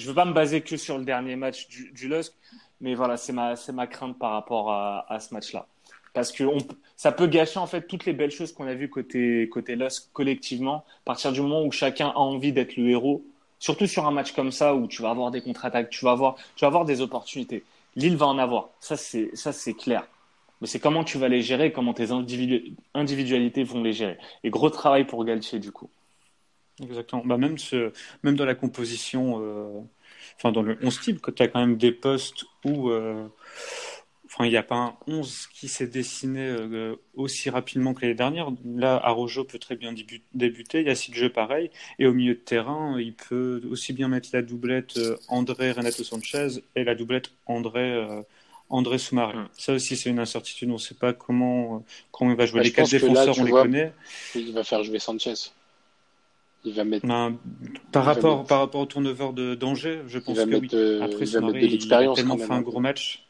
[0.07, 2.33] veux pas me baser que sur le dernier match du, du LOSC,
[2.81, 5.67] mais voilà, c'est ma, c'est ma crainte par rapport à, à ce match-là.
[6.13, 6.57] Parce que on,
[6.95, 10.09] ça peut gâcher en fait toutes les belles choses qu'on a vues côté, côté LOSC
[10.13, 13.23] collectivement, à partir du moment où chacun a envie d'être le héros,
[13.59, 16.35] surtout sur un match comme ça où tu vas avoir des contre-attaques, tu vas avoir,
[16.55, 17.63] tu vas avoir des opportunités.
[17.95, 18.69] Lille va en avoir.
[18.79, 20.07] Ça, c'est, ça, c'est clair.
[20.61, 24.17] Mais c'est comment tu vas les gérer, comment tes individualités vont les gérer.
[24.43, 25.89] Et gros travail pour Galtier, du coup.
[26.81, 27.23] Exactement.
[27.25, 27.91] Bah, même, ce,
[28.23, 29.81] même dans la composition, euh,
[30.37, 33.27] enfin, dans le 11 type, tu as quand même des postes où, euh,
[34.33, 38.15] Enfin, il n'y a pas un 11 qui s'est dessiné euh, aussi rapidement que l'année
[38.15, 38.49] dernière.
[38.65, 39.93] Là, Arojo peut très bien
[40.33, 40.81] débuter.
[40.81, 41.69] Il y a Silje pareil.
[41.99, 46.03] Et au milieu de terrain, il peut aussi bien mettre la doublette euh, André Renato
[46.03, 48.23] Sanchez et la doublette André euh,
[48.69, 49.37] André Soumaré.
[49.37, 49.47] Hmm.
[49.55, 50.67] Ça aussi, c'est une incertitude.
[50.71, 52.61] On ne sait pas comment, comment il va jouer.
[52.61, 53.93] Bah, les quatre défenseurs, on les connaît.
[54.33, 55.35] Il va faire jouer Sanchez.
[56.65, 57.05] Il va mettre.
[57.05, 57.37] Ben,
[57.91, 61.03] par, rapport, par rapport au turnover d'Angers, je pense que oui.
[61.03, 63.27] Après, Soumaré, il a tellement fait un gros match.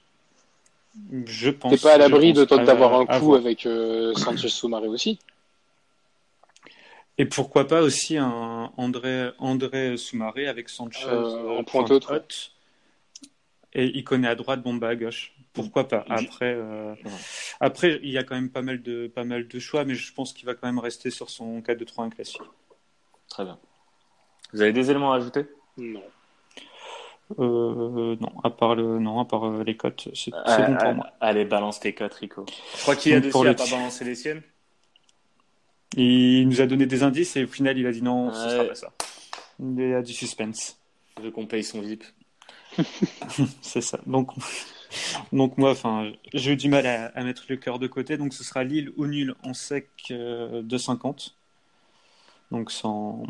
[1.26, 1.72] Je pense.
[1.72, 5.20] T'es pas à l'abri de d'avoir un coup avec euh, Sanchez Soumaré aussi.
[7.18, 12.52] Et pourquoi pas aussi un André, André Soumaré avec Sanchez euh, en pointe haute.
[13.74, 15.34] Et il connaît à droite, Bomba à gauche.
[15.54, 16.04] Pourquoi pas?
[16.10, 16.96] Après, euh,
[17.60, 20.12] après, il y a quand même pas mal de pas mal de choix, mais je
[20.14, 22.42] pense qu'il va quand même rester sur son 4-2-3-1 classique.
[23.30, 23.60] Très bien.
[24.52, 25.46] Vous avez des éléments à ajouter?
[25.78, 26.04] Non.
[27.40, 30.88] Euh, non, à part le, non, à part euh, les cotes, c'est Euh, bon pour
[30.88, 31.08] euh, moi.
[31.22, 32.46] Allez, balance tes cotes, Rico.
[32.76, 34.42] Je crois qu'il y a il n'a pas balancé les siennes.
[35.96, 38.62] Il nous a donné des indices et au final, il a dit non, ce sera
[38.64, 38.68] Ouais.
[38.70, 38.92] pas ça.
[39.60, 40.78] Il y a du suspense.
[41.18, 42.04] Je veux qu'on paye son VIP.
[43.62, 44.00] C'est ça.
[44.08, 44.32] Donc,
[45.32, 48.18] donc moi, enfin, j'ai eu du mal à, à mettre le cœur de côté.
[48.18, 51.36] Donc, ce sera Lille ou nul en sec euh, de 50.
[52.52, 53.24] Donc, sans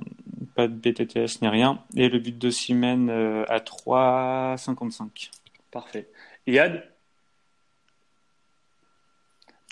[0.53, 1.83] pas de BTTS ni rien.
[1.95, 5.31] Et le but de Simen euh, à 3,55.
[5.71, 6.09] Parfait.
[6.47, 6.83] Yad?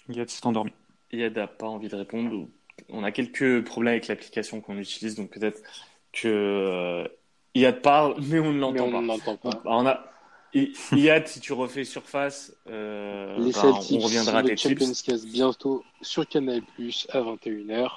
[0.10, 0.72] Yad s'est endormi.
[1.12, 2.48] Yad n'a pas envie de répondre.
[2.90, 5.62] On a quelques problèmes avec l'application qu'on utilise, donc peut-être
[6.12, 7.08] que euh,
[7.56, 9.02] Yad parle, mais on ne l'entend on pas.
[9.02, 9.50] n'entend pas.
[9.50, 10.06] Donc, on a...
[10.92, 15.02] Yad, si tu refais surface, euh, Les bah, on reviendra à tes Champions tips.
[15.04, 17.90] Cast bientôt sur Canal Plus à 21h.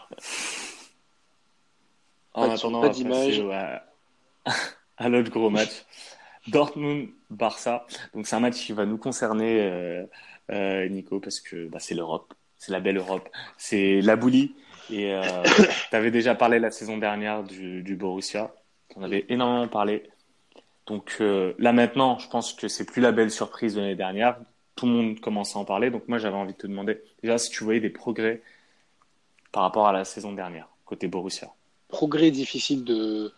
[2.34, 3.40] En Pas attendant, pas d'image.
[3.52, 3.84] à,
[4.96, 5.84] à l'autre gros match.
[6.48, 7.86] Dortmund-Barça.
[8.12, 10.04] Donc c'est un match qui va nous concerner, euh,
[10.50, 12.34] euh, Nico, parce que bah, c'est l'Europe.
[12.58, 13.28] C'est la belle Europe.
[13.56, 14.54] C'est la boulie.
[14.90, 15.22] Et euh,
[15.90, 18.54] tu avais déjà parlé la saison dernière du, du Borussia.
[18.96, 20.10] On avait énormément parlé.
[20.86, 24.36] Donc là maintenant, je pense que c'est plus la belle surprise de l'année dernière.
[24.76, 25.90] Tout le monde commence à en parler.
[25.90, 28.42] Donc moi, j'avais envie de te demander déjà si tu voyais des progrès
[29.50, 31.48] par rapport à la saison dernière, côté Borussia.
[31.88, 33.32] Progrès difficile de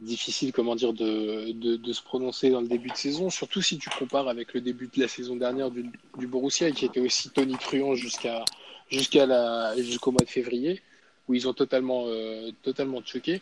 [0.00, 3.88] difficile comment dire de, de, se prononcer dans le début de saison, surtout si tu
[3.88, 5.92] compares avec le début de la saison dernière du,
[6.26, 8.44] Borussia qui était aussi tonitruant jusqu'à
[8.90, 10.82] jusqu'à la jusqu'au mois de février
[11.28, 13.40] où ils ont totalement euh, totalement choqué.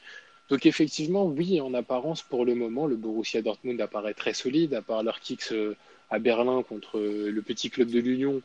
[0.50, 4.82] Donc effectivement, oui, en apparence pour le moment, le Borussia Dortmund apparaît très solide à
[4.82, 5.76] part leur kicks euh,
[6.10, 8.42] à Berlin contre euh, le petit club de l'Union.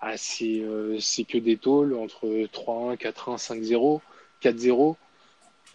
[0.00, 0.98] Ah, c'est euh,
[1.28, 4.00] que des tôles entre 3-1, 4-1, 5-0,
[4.42, 4.96] 4-0.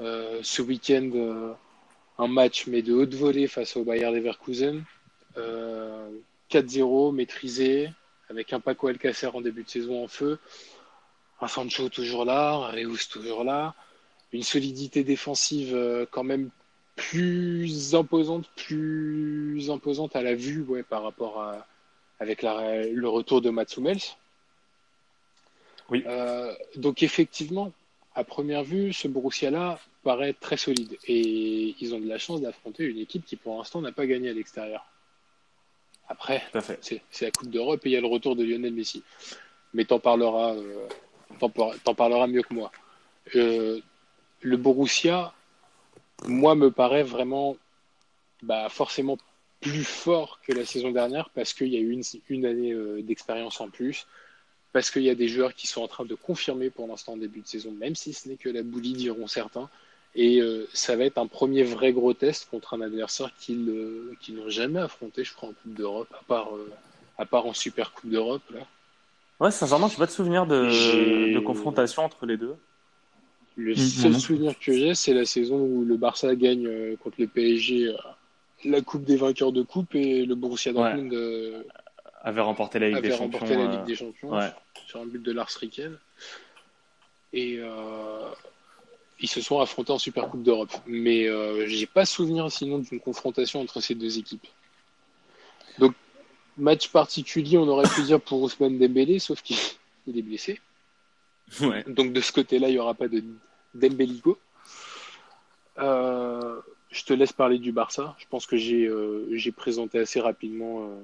[0.02, 1.54] Euh, ce week-end, euh,
[2.18, 4.84] un match mais de haute volée face au Bayer Leverkusen.
[5.38, 6.10] Euh,
[6.50, 7.90] 4-0, maîtrisé,
[8.30, 10.40] avec un Paco Alcacer en début de saison en feu.
[11.42, 13.74] Un Sancho toujours là, un Reus toujours là.
[14.32, 16.50] Une solidité défensive euh, quand même
[16.96, 21.68] plus imposante, plus imposante à la vue ouais, par rapport à
[22.20, 24.00] avec la- le retour de Mats Hummels.
[25.90, 26.04] Oui.
[26.08, 27.74] Euh, donc effectivement,
[28.16, 32.86] à première vue, ce Borussia-là paraît très solide et ils ont de la chance d'affronter
[32.86, 34.86] une équipe qui pour l'instant n'a pas gagné à l'extérieur.
[36.08, 36.42] Après,
[36.82, 39.04] c'est la Coupe d'Europe et il y a le retour de Lionel Messi.
[39.74, 40.88] Mais t'en parleras, euh,
[41.98, 42.72] parleras mieux que moi.
[43.36, 43.82] Euh,
[44.42, 45.34] le Borussia,
[46.26, 47.58] moi, me paraît vraiment
[48.44, 49.18] bah, forcément
[49.60, 53.02] plus fort que la saison dernière parce qu'il y a eu une, une année euh,
[53.02, 54.06] d'expérience en plus,
[54.76, 57.18] parce qu'il y a des joueurs qui sont en train de confirmer pour l'instant en
[57.18, 59.70] début de saison, même si ce n'est que la boulie, diront certains.
[60.16, 64.14] Et euh, ça va être un premier vrai gros test contre un adversaire qu'ils euh,
[64.20, 66.70] qu'ils n'ont jamais affronté, je crois, en Coupe d'Europe, à part, euh,
[67.18, 68.42] à part en Super Coupe d'Europe.
[68.54, 68.68] Là.
[69.40, 72.58] Ouais, sincèrement, je n'ai pas de souvenir de, de confrontation entre les deux.
[73.56, 77.16] Le Mm, seul souvenir que j'ai, c'est la saison où le Barça gagne euh, contre
[77.20, 77.94] le PSG euh,
[78.66, 81.64] la Coupe des vainqueurs de coupe et le Borussia Dortmund euh,
[82.26, 83.38] Avait remporté la Ligue avait des Champions.
[83.38, 84.50] remporté la euh, Ligue des Champions ouais.
[84.88, 85.96] sur un but de Lars Ricken.
[87.34, 88.32] Et euh,
[89.20, 90.74] ils se sont affrontés en Super Coupe d'Europe.
[90.88, 94.48] Mais euh, j'ai pas souvenir sinon d'une confrontation entre ces deux équipes.
[95.78, 95.94] Donc,
[96.58, 99.58] match particulier, on aurait pu dire pour Ousmane Dembélé, sauf qu'il
[100.08, 100.60] il est blessé.
[101.62, 101.84] Ouais.
[101.88, 103.24] Donc de ce côté-là, il n'y aura pas de
[103.76, 104.40] Dembelico.
[105.78, 106.60] Euh,
[106.90, 108.16] je te laisse parler du Barça.
[108.18, 110.90] Je pense que j'ai euh, présenté assez rapidement.
[110.90, 111.02] euh,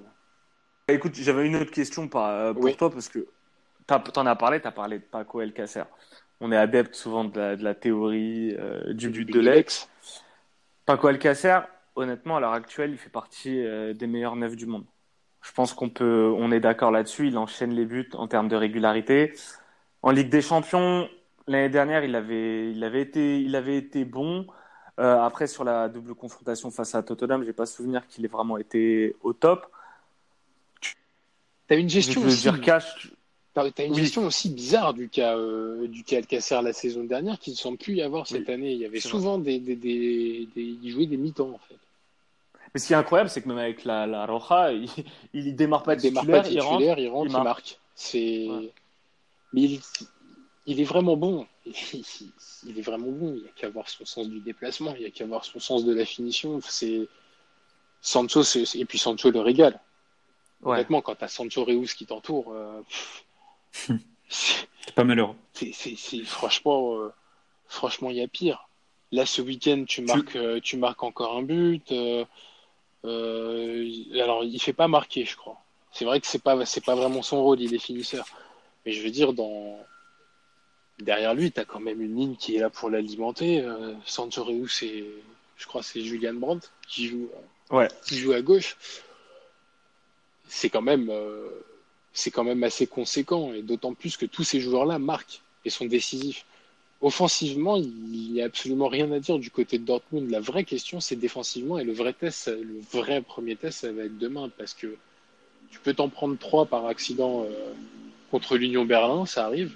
[0.92, 2.76] Écoute, j'avais une autre question par- euh, pour Oui.
[2.76, 3.28] toi parce que
[3.88, 5.84] t'as- t'en as parlé, t'as parlé de Paco Alcacer.
[6.40, 9.90] On est adepte souvent de la, de la théorie euh, du but de l'ex.
[10.86, 11.60] Paco Alcacer,
[11.96, 14.86] honnêtement, à l'heure actuelle, il fait partie euh, des meilleurs neufs du monde.
[15.42, 17.28] Je pense qu'on peut, on est d'accord là-dessus.
[17.28, 19.34] Il enchaîne les buts en termes de régularité.
[20.02, 21.08] En Ligue des Champions,
[21.48, 24.48] l'année dernière, il avait, il avait été, il avait été bon.
[25.00, 28.58] Euh, après, sur la double confrontation face à Tottenham, j'ai pas souvenir qu'il ait vraiment
[28.58, 29.68] été au top.
[31.72, 32.42] T'as une Je gestion veux aussi.
[32.42, 33.14] dire cash.
[33.54, 34.02] T'as t'as une Oui.
[34.02, 37.78] gestion aussi bizarre du cas euh, du cas Alcacer la saison dernière qui ne semble
[37.78, 38.74] plus y avoir cette Oui, année.
[38.74, 41.78] Il y avait souvent des, des, des, des- il jouait des mi-temps en fait.
[42.74, 44.90] Mais ce qui est incroyable, c'est que même avec la, la Roja, il,
[45.34, 46.82] il démarre pas démarre titulaire, il rentre.
[47.00, 47.46] il rentre, il il marque.
[47.46, 47.80] marque.
[47.96, 48.70] C'est, Ouais.
[49.54, 49.80] mais il,
[50.66, 51.48] il est vraiment bon.
[51.66, 52.04] Il,
[52.68, 53.34] il est vraiment bon.
[53.36, 55.60] Il n'y a qu'à voir son sens du déplacement, il n'y a qu'à voir son
[55.62, 56.60] sens de la finition.
[56.68, 57.08] C'est
[58.02, 58.42] Sancho,
[58.76, 59.80] et puis Sancho le régale.
[60.64, 60.74] Ouais.
[60.76, 62.82] Honnêtement, quand t'as Sancho Reus qui t'entoure, euh,
[64.30, 65.36] c'est- pas malheureux.
[65.54, 67.12] c'est, franchement, euh,
[67.68, 68.68] franchement, il y a pire.
[69.12, 71.92] Là, ce week-end, tu marques, euh, tu marques encore un but.
[73.04, 75.58] Alors, il fait pas marquer, je crois.
[75.92, 78.26] C'est vrai que c'est pas, c'est pas vraiment son rôle, il est finisseur.
[78.86, 79.78] Mais je veux dire, dans
[81.00, 83.62] derrière lui, tu as quand même une ligne qui est là pour l'alimenter.
[83.62, 85.04] Euh, c'est,
[85.58, 87.30] je crois, c'est Julian Brandt qui joue,
[87.72, 87.88] ouais.
[88.06, 88.78] qui joue à gauche.
[90.54, 91.48] C'est quand même, euh,
[92.12, 95.86] c'est quand même assez conséquent et d'autant plus que tous ces joueurs-là marquent et sont
[95.86, 96.46] décisifs.
[97.00, 100.30] Offensivement, il n'y a absolument rien à dire du côté de Dortmund.
[100.30, 104.04] La vraie question, c'est défensivement et le vrai test, le vrai premier test, ça va
[104.04, 104.98] être demain parce que
[105.72, 107.74] tu peux t'en prendre trois par accident euh,
[108.30, 109.74] contre l'Union Berlin, ça arrive.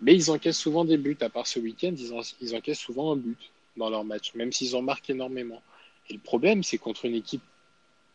[0.00, 1.18] Mais ils encaissent souvent des buts.
[1.20, 2.10] À part ce week-end, ils,
[2.40, 5.60] ils encaissent souvent un but dans leur match, même s'ils en marquent énormément.
[6.08, 7.42] Et le problème, c'est contre une équipe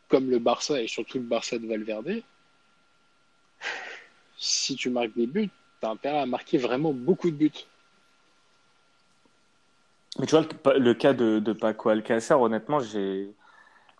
[0.09, 2.21] comme le Barça et surtout le Barça de Valverde,
[4.37, 5.49] si tu marques des buts,
[5.81, 7.65] tu as intérêt à marquer vraiment beaucoup de buts.
[10.19, 10.45] Mais tu vois,
[10.77, 13.33] le, cas de, Paco Alcácer, honnêtement, j'ai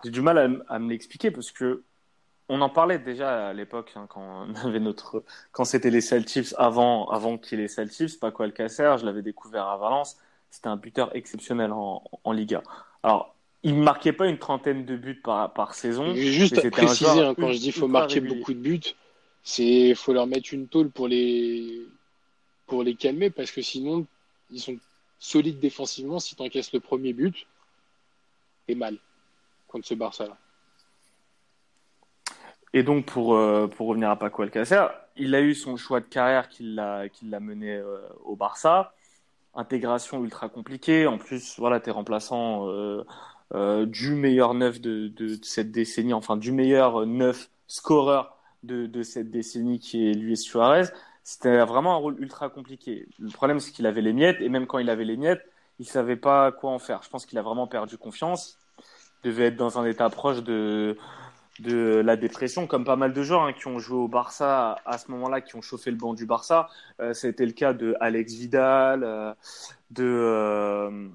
[0.06, 1.84] du mal à, me l'expliquer parce que
[2.48, 6.54] on en parlait déjà à l'époque hein, quand on avait notre quand c'était les Celtics
[6.60, 10.18] avant avant qu'il ait les Celtics, Paco Alcácer, je l'avais découvert à Valence,
[10.52, 12.62] c'était un buteur exceptionnel en, en Liga.
[13.02, 13.35] Alors
[13.66, 16.14] il ne marquait pas une trentaine de buts par, par saison.
[16.14, 18.94] Juste préciser, hein, quand je dis qu'il faut marquer beaucoup de buts,
[19.42, 21.82] c'est faut leur mettre une tôle pour les
[22.68, 24.06] pour les calmer parce que sinon
[24.52, 24.78] ils sont
[25.18, 26.20] solides défensivement.
[26.20, 27.48] Si tu encaisses le premier but,
[28.68, 28.98] t'es mal
[29.68, 30.38] contre ce Barça là.
[32.74, 36.06] Et donc, pour, euh, pour revenir à Paco Alcacer, il a eu son choix de
[36.06, 38.94] carrière qui l'a mené euh, au Barça.
[39.54, 41.08] Intégration ultra compliquée.
[41.08, 43.06] En plus, voilà, tu es remplaçant euh,
[43.86, 49.80] du meilleur neuf de, cette décennie, enfin du meilleur neuf scoreur de, de cette décennie
[49.80, 50.90] qui est Luis Suarez.
[51.24, 53.08] C'était vraiment un rôle ultra compliqué.
[53.18, 55.42] Le problème, c'est qu'il avait les miettes, et même quand il avait les miettes,
[55.80, 57.02] il savait pas quoi en faire.
[57.04, 58.60] Je pense qu'il a vraiment perdu confiance.
[59.24, 60.98] Il devait être dans un état proche de,
[61.60, 64.98] de la dépression, comme pas mal de joueurs hein, qui ont joué au Barça à
[64.98, 66.70] ce moment-là, qui ont chauffé le banc du Barça.
[67.00, 69.34] Euh, C'était le cas de Alex Vidal, euh,
[69.92, 71.10] de euh,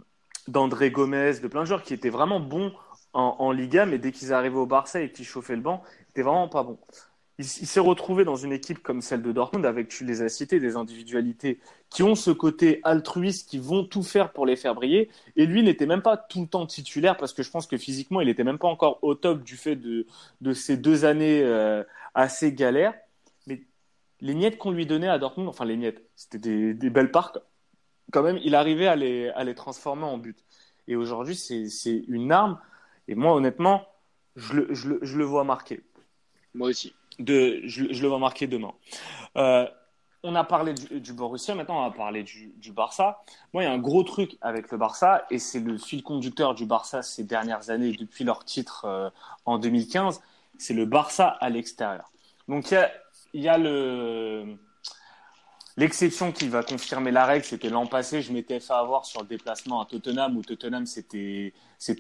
[0.51, 2.73] d'André Gomez, de plein de joueurs qui étaient vraiment bons
[3.13, 6.49] en, Liga, mais dès qu'ils arrivaient au Barça et qu'ils chauffaient le banc, c'était vraiment
[6.49, 6.79] pas bon
[7.41, 10.61] il, s'est retrouvé dans une équipe comme celle de Dortmund avec, tu les as cités,
[10.61, 11.59] des individualités
[11.89, 15.11] qui ont ce côté altruiste, qui vont tout faire pour les faire briller.
[15.37, 18.21] Et lui n'était même pas tout le temps titulaire parce que je pense que physiquement,
[18.21, 20.07] il n'était même pas encore au top du fait de,
[20.41, 21.83] de ces deux années euh,
[22.15, 22.95] assez galères.
[23.47, 23.63] Mais
[24.21, 27.39] les miettes qu'on lui donnait à Dortmund, enfin les miettes, c'était des, des belles parcs.
[28.11, 30.45] Quand même, il arrivait à les, à les transformer en but.
[30.89, 32.59] Et aujourd'hui, c'est une arme.
[33.09, 33.87] Et moi, honnêtement,
[34.37, 35.83] je le, je le, je le vois marquer.
[36.55, 38.73] Moi aussi de, je, le vois marquer demain.
[39.37, 39.67] Euh,
[40.23, 43.23] on a parlé du, Borussia, maintenant on va parler du, Barça.
[43.53, 46.55] Moi, il y a un gros truc avec le Barça, et c'est le fil conducteur
[46.55, 49.11] du Barça ces dernières années, depuis leur titre euh,
[49.47, 50.21] en 2015,
[50.59, 52.11] c'est le Barça à l'extérieur.
[52.49, 52.91] Donc il y a,
[53.35, 54.59] y a le
[55.77, 59.27] l'exception qui va confirmer la règle, c'était l'an passé, je m'étais fait avoir sur le
[59.27, 61.53] déplacement à Tottenham, où Tottenham s'était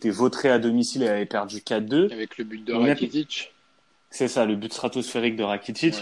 [0.06, 2.12] vautré à domicile et avait perdu 4-2.
[2.12, 3.52] Avec le but de Rakitic.
[4.10, 5.94] C'est ça, le but stratosphérique de Rakitic.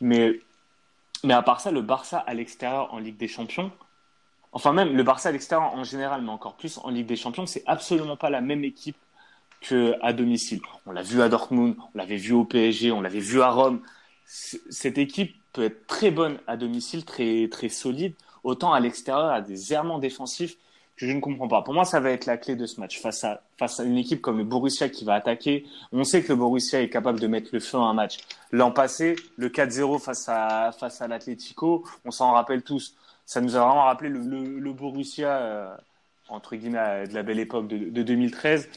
[0.00, 0.38] Mais,
[1.22, 3.72] mais à part ça, le Barça à l'extérieur en Ligue des Champions,
[4.52, 7.46] enfin même le Barça à l'extérieur en général, mais encore plus en Ligue des Champions,
[7.46, 8.96] c'est absolument pas la même équipe
[9.60, 10.60] qu'à domicile.
[10.84, 13.80] On l'a vu à Dortmund, on l'avait vu au PSG, on l'avait vu à Rome.
[14.26, 19.40] Cette équipe peut être très bonne à domicile, très, très solide, autant à l'extérieur, à
[19.40, 20.56] des errements défensifs
[20.96, 21.62] je ne comprends pas.
[21.62, 23.00] Pour moi, ça va être la clé de ce match.
[23.00, 26.28] Face à, face à une équipe comme le Borussia qui va attaquer, on sait que
[26.28, 28.18] le Borussia est capable de mettre le feu à un match.
[28.52, 32.94] L'an passé, le 4-0 face à, face à l'Atlético, on s'en rappelle tous.
[33.26, 35.74] Ça nous a vraiment rappelé le, Borussia, euh,
[36.28, 38.68] entre guillemets, de la belle époque de, de 2013,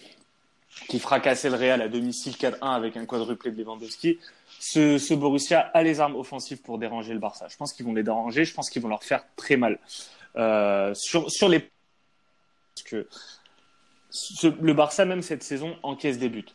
[0.89, 4.17] qui fracassait le Real à domicile 4-1 avec un quadruplé de Lewandowski.
[4.59, 7.47] Ce, ce Borussia a les armes offensives pour déranger le Barça.
[7.49, 9.79] Je pense qu'ils vont les déranger, je pense qu'ils vont leur faire très mal.
[10.35, 11.69] Euh, sur, sur les
[12.85, 13.07] que
[14.61, 16.45] le Barça, même cette saison, encaisse des buts.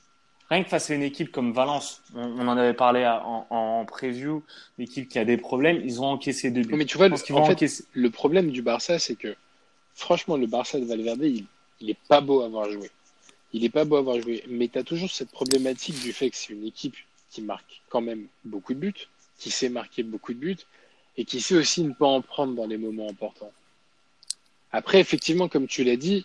[0.50, 4.42] Rien que face à une équipe comme Valence, on, en avait parlé en, en, preview,
[4.78, 6.74] une équipe qui a des problèmes, ils ont encaissé deux buts.
[6.76, 9.34] Mais tu vois, le problème du Barça, c'est que
[9.94, 11.46] franchement, le Barça de Valverde, il,
[11.80, 12.90] il est pas beau à avoir joué.
[13.52, 14.44] Il est pas beau à avoir joué.
[14.48, 16.96] Mais tu as toujours cette problématique du fait que c'est une équipe
[17.32, 19.08] qui marque quand même beaucoup de buts,
[19.38, 20.58] qui sait marquer beaucoup de buts,
[21.16, 23.52] et qui sait aussi ne pas en prendre dans les moments importants.
[24.70, 26.24] Après, effectivement, comme tu l'as dit,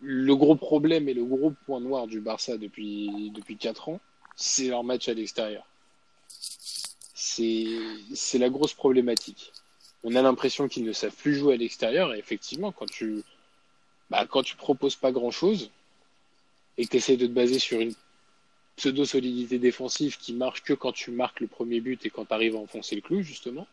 [0.00, 4.00] le gros problème et le gros point noir du Barça depuis, depuis 4 ans,
[4.36, 5.66] c'est leur match à l'extérieur.
[7.14, 9.52] C'est la grosse problématique.
[10.04, 13.22] On a l'impression qu'ils ne savent plus jouer à l'extérieur et effectivement, quand tu,
[14.10, 15.70] bah, quand tu proposes pas grand-chose
[16.76, 17.94] et que tu essaies de te baser sur une
[18.78, 22.56] pseudo-solidité défensive qui marche que quand tu marques le premier but et quand tu arrives
[22.56, 23.66] à enfoncer le clou, justement,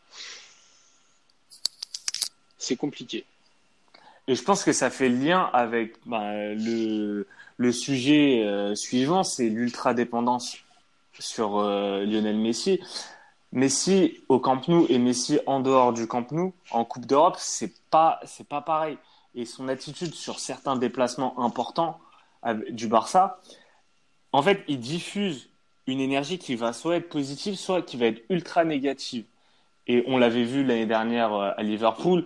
[2.58, 3.26] c'est compliqué.
[4.28, 7.26] Et je pense que ça fait lien avec bah, le,
[7.72, 10.58] sujet euh, suivant, c'est l'ultra-dépendance
[11.20, 12.80] sur euh, Lionel Messi.
[13.52, 17.74] Messi au Camp Nou et Messi en dehors du Camp Nou, en Coupe d'Europe, c'est
[17.90, 18.98] pas, c'est pas pareil.
[19.36, 22.00] Et son attitude sur certains déplacements importants
[22.70, 23.40] du Barça,
[24.36, 25.50] en fait, il diffuse
[25.88, 29.26] une énergie qui va soit être positive, soit qui va être ultra négative.
[29.88, 32.26] Et on l'avait vu l'année dernière euh, à Liverpool,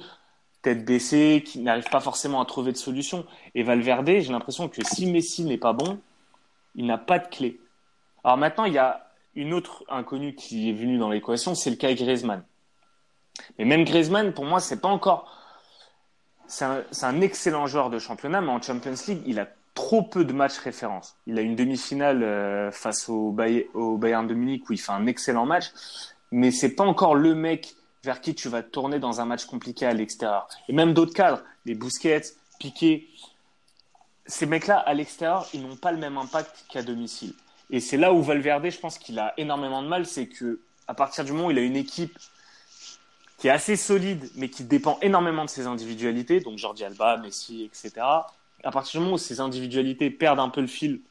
[0.62, 3.26] tête baissée, qui n'arrive pas forcément à trouver de solution.
[3.54, 6.00] Et Valverde, j'ai l'impression que si Messi n'est pas bon,
[6.76, 7.60] il n'a pas de clé.
[8.24, 11.76] Alors maintenant, il y a une autre inconnue qui est venue dans l'équation, c'est le
[11.76, 12.44] cas Griezmann.
[13.58, 15.36] Mais même Griezmann, pour moi, c'est pas encore.
[16.48, 19.48] C'est un, un, excellent joueur de championnat, mais en Champions League, il a
[19.80, 21.16] trop peu de matchs référence.
[21.26, 25.46] Il a une demi-finale euh, face au, Bayern de Munich où il fait un excellent
[25.46, 25.68] match,
[26.32, 29.86] mais c'est pas encore le mec vers qui tu vas tourner dans un match compliqué
[29.86, 30.50] à l'extérieur.
[30.68, 32.24] Et même d'autres cadres, les Busquets,
[32.60, 33.08] Piqué,
[34.26, 37.34] ces mecs-là à l'extérieur, ils n'ont pas le même impact qu'à domicile.
[37.70, 40.94] Et c'est là où Valverde, je pense qu'il a énormément de mal, c'est que à
[40.94, 42.20] partir du moment où il a une équipe
[43.38, 47.64] qui est assez solide, mais qui dépend énormément de ses individualités, donc Jordi Alba, Messi,
[47.64, 48.06] etc.
[48.64, 51.02] À partir du moment où ces individualités perdent un peu le fil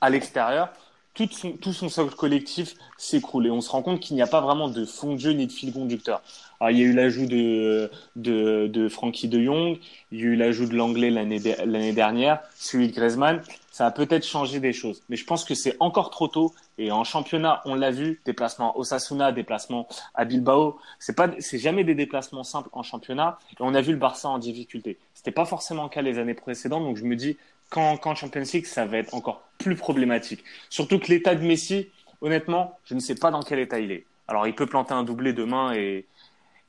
[0.00, 0.72] à l'extérieur,
[1.14, 4.68] tout son, socle collectif s'écroule et on se rend compte qu'il n'y a pas vraiment
[4.68, 6.22] de fond de jeu ni de fil conducteur.
[6.58, 9.78] Alors, il y a eu l'ajout de, de, de Frankie de Jong,
[10.10, 13.42] il y a eu l'ajout de l'anglais l'année dernière, celui de Griezmann.
[13.74, 16.54] Ça a peut-être changé des choses, mais je pense que c'est encore trop tôt.
[16.78, 21.82] Et en championnat, on l'a vu, déplacement Osasuna, déplacement à Bilbao, c'est pas, c'est jamais
[21.82, 23.36] des déplacements simples en championnat.
[23.50, 24.96] Et on a vu le Barça en difficulté.
[25.12, 27.36] C'était pas forcément le cas les années précédentes, donc je me dis
[27.68, 30.44] qu'en qu Champions League, ça va être encore plus problématique.
[30.70, 31.88] Surtout que l'état de Messi,
[32.20, 34.06] honnêtement, je ne sais pas dans quel état il est.
[34.28, 36.06] Alors, il peut planter un doublé demain et,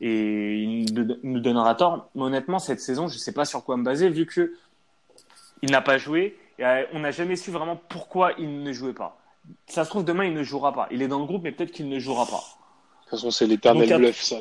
[0.02, 0.92] et il
[1.22, 2.10] nous donnera tort.
[2.16, 4.56] Mais honnêtement, cette saison, je ne sais pas sur quoi me baser, vu que
[5.62, 8.94] il n'a pas joué et euh, on n'a jamais su vraiment pourquoi il ne jouait
[8.94, 9.18] pas.
[9.68, 10.88] Ça se trouve, demain, il ne jouera pas.
[10.92, 12.44] Il est dans le groupe, mais peut-être qu'il ne jouera pas.
[12.44, 14.38] De toute façon, c'est l'éternel bluff, ça.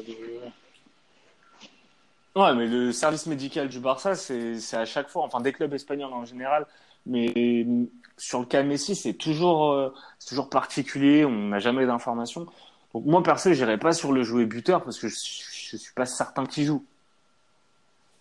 [2.37, 6.13] Ouais, mais le service médical du Barça, c'est à chaque fois, enfin des clubs espagnols
[6.13, 6.67] en général,
[7.07, 7.67] mais
[8.17, 9.93] sur le cas Messi, c'est toujours, euh,
[10.27, 12.47] toujours particulier, on n'a jamais d'informations.
[12.93, 16.07] Donc moi, perso, j'irai pas sur le jouet buteur parce que je, je suis pas
[16.07, 16.85] certain qu'il joue.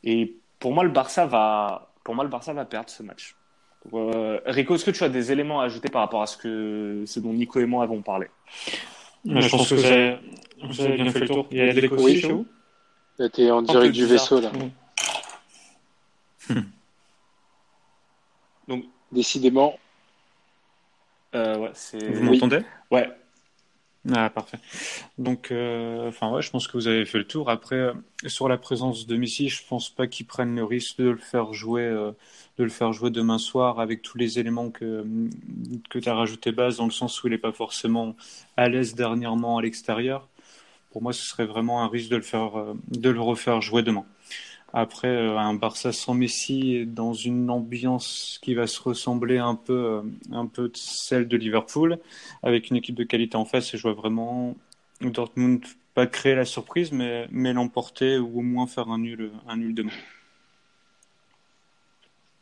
[0.03, 3.35] Et pour moi, le Barça va, pour moi, le Barça va perdre ce match.
[3.93, 7.03] Euh, Rico, est-ce que tu as des éléments à ajouter par rapport à ce que,
[7.05, 8.27] ce dont Nico et moi avons parlé?
[9.25, 11.47] Je, pense que, vous avez, bien fait le tour.
[11.51, 12.45] Il y a des oui, chez vous?
[13.31, 14.51] T'es en direct du vaisseau là.
[18.67, 19.77] Donc, décidément.
[21.35, 21.71] Euh, ouais,
[22.09, 22.61] vous m'entendez?
[22.91, 23.09] Ouais.
[24.11, 24.57] Ah, parfait.
[25.17, 27.49] Donc, euh, enfin, ouais, je pense que vous avez fait le tour.
[27.49, 27.93] Après, euh,
[28.27, 31.53] sur la présence de Messi, je pense pas qu'ils prennent le risque de le faire
[31.53, 32.11] jouer, euh,
[32.57, 35.05] de le faire jouer demain soir avec tous les éléments que,
[35.89, 38.15] que tu as rajouté base, dans le sens où il n'est pas forcément
[38.57, 40.27] à l'aise dernièrement à l'extérieur.
[40.91, 42.51] Pour moi, ce serait vraiment un risque de le faire,
[42.89, 44.05] de le refaire jouer demain.
[44.73, 49.73] Après, euh, un Barça sans Messi dans une ambiance qui va se ressembler un peu,
[49.73, 50.01] euh,
[50.31, 51.99] un peu celle de Liverpool,
[52.41, 54.55] avec une équipe de qualité en face, et je vois vraiment
[55.01, 59.57] Dortmund pas créer la surprise, mais, mais l'emporter ou au moins faire un nul, un
[59.57, 59.91] nul demain.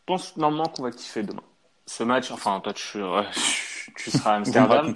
[0.01, 1.43] Je pense normalement qu'on va kiffer demain.
[1.85, 2.97] Ce match, enfin, toi, tu,
[3.97, 4.93] tu seras à Amsterdam.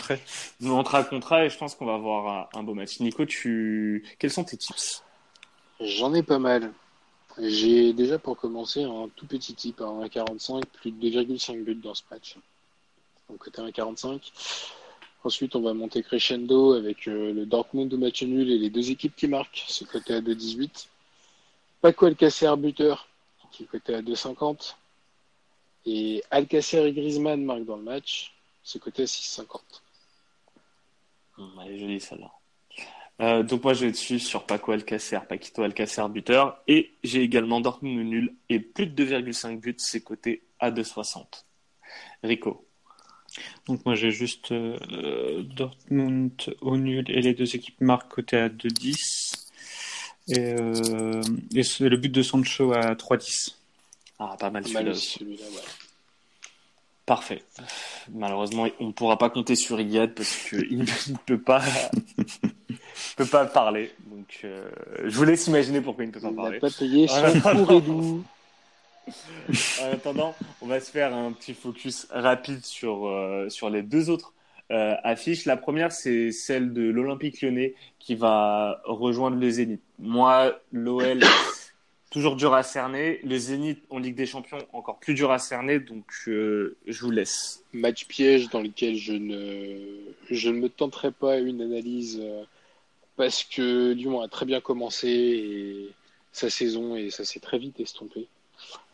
[0.61, 2.99] Nous, on te racontera et je pense qu'on va avoir un, beau match.
[2.99, 4.03] Nico, tu...
[4.19, 5.03] quels sont tes tips?
[5.79, 6.71] J'en ai pas mal.
[7.37, 11.93] J'ai déjà pour commencer un tout petit type, un 1,45, plus de 2,5 buts dans
[11.93, 12.37] ce match.
[13.29, 14.31] Donc côté 1,45.
[15.23, 18.91] Ensuite, on va monter crescendo avec euh, le Dortmund de match nul et les deux
[18.91, 20.87] équipes qui marquent, ce côté à 2,18.
[21.81, 23.07] Paco Alcacer buteur,
[23.51, 24.75] qui est côté à 2,50.
[25.85, 28.33] Et Alcacer et Griezmann marquent dans le match,
[28.63, 29.59] ce côté à 6,50.
[31.37, 32.31] Hum, elle est jolie celle-là.
[33.21, 37.61] Euh, donc moi je vais dessus sur Paco Alcacer, Paquito Alcacer buteur et j'ai également
[37.61, 41.23] Dortmund nul et plus de 2,5 buts c'est coté à 2,60.
[42.23, 42.67] Rico.
[43.67, 48.49] Donc moi j'ai juste euh, Dortmund au nul et les deux équipes marquent côté à
[48.49, 48.95] 2,10
[50.27, 51.21] et, euh,
[51.53, 53.55] et le but de Sancho à 3,10.
[54.19, 54.93] Ah pas mal celui-là.
[57.05, 57.43] Parfait.
[58.11, 61.61] Malheureusement, on ne pourra pas compter sur Iyad parce qu'il ne peut pas,
[63.15, 63.91] peut pas parler.
[64.07, 64.67] Donc, euh,
[65.03, 66.57] je vous laisse imaginer pourquoi il ne peut pas il parler.
[66.57, 68.23] Il n'a pas payé son
[69.83, 74.09] en attendant, on va se faire un petit focus rapide sur, euh, sur les deux
[74.09, 74.33] autres
[74.71, 75.45] euh, affiches.
[75.45, 79.81] La première, c'est celle de l'Olympique lyonnais qui va rejoindre le Zénith.
[79.99, 81.23] Moi, l'OL,
[82.15, 83.19] toujours dur à cerner.
[83.23, 85.79] Le Zénith en Ligue des Champions, encore plus dur à cerner.
[85.79, 87.65] Donc, euh, je vous laisse.
[87.73, 89.99] Match piège dans lequel je ne,
[90.31, 92.23] je ne me tenterai pas une analyse
[93.17, 95.89] parce que Lyon a très bien commencé
[96.31, 98.29] sa saison et ça s'est très vite estompé.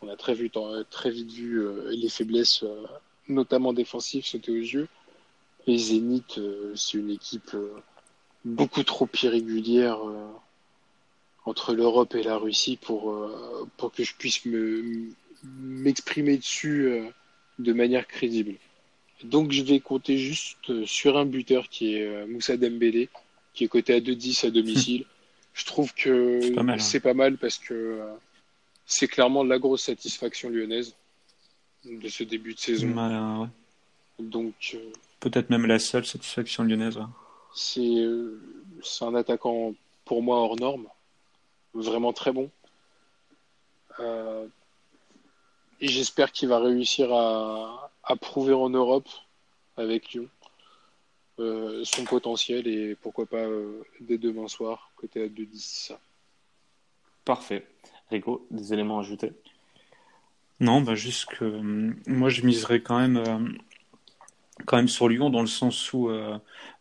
[0.02, 0.58] On a très, vite,
[0.90, 2.88] très vite vu euh, les faiblesses, euh,
[3.28, 4.88] notamment défensives, sauter aux yeux.
[5.68, 7.56] Et Zénith, euh, c'est une équipe
[8.46, 10.00] beaucoup trop irrégulière
[11.46, 13.16] entre l'Europe et la Russie pour,
[13.78, 14.42] pour que je puisse
[15.44, 17.02] m'exprimer dessus
[17.58, 18.56] de manière crédible.
[19.24, 23.10] Donc je vais compter juste sur un buteur qui est Moussa Dembélé,
[23.54, 25.06] qui est coté à 2-10 à domicile.
[25.54, 26.40] je trouve que
[26.80, 28.14] c'est pas, mal, parce que euh,
[28.86, 30.96] c'est clairement la grosse satisfaction lyonnaise
[31.86, 33.50] de ce début de saison.
[34.20, 37.00] Donc euh, peut-être même la seule satisfaction lyonnaise.
[37.78, 38.40] Euh,
[38.84, 39.74] c'est un attaquant
[40.06, 40.88] pour moi hors norme,
[41.74, 42.50] vraiment très bon.
[44.00, 49.10] et j'espère qu'il va réussir à, à prouver en Europe
[49.78, 50.28] avec Lyon.
[51.42, 55.96] Euh, son potentiel et pourquoi pas euh, dès demain soir, côté à 2-10.
[57.26, 57.66] Parfait.
[58.12, 59.32] Rico, des éléments à ajouter?
[60.60, 63.58] Non, bah juste que euh, moi je miserais quand même,
[64.66, 66.10] quand même sur Lyon dans le sens où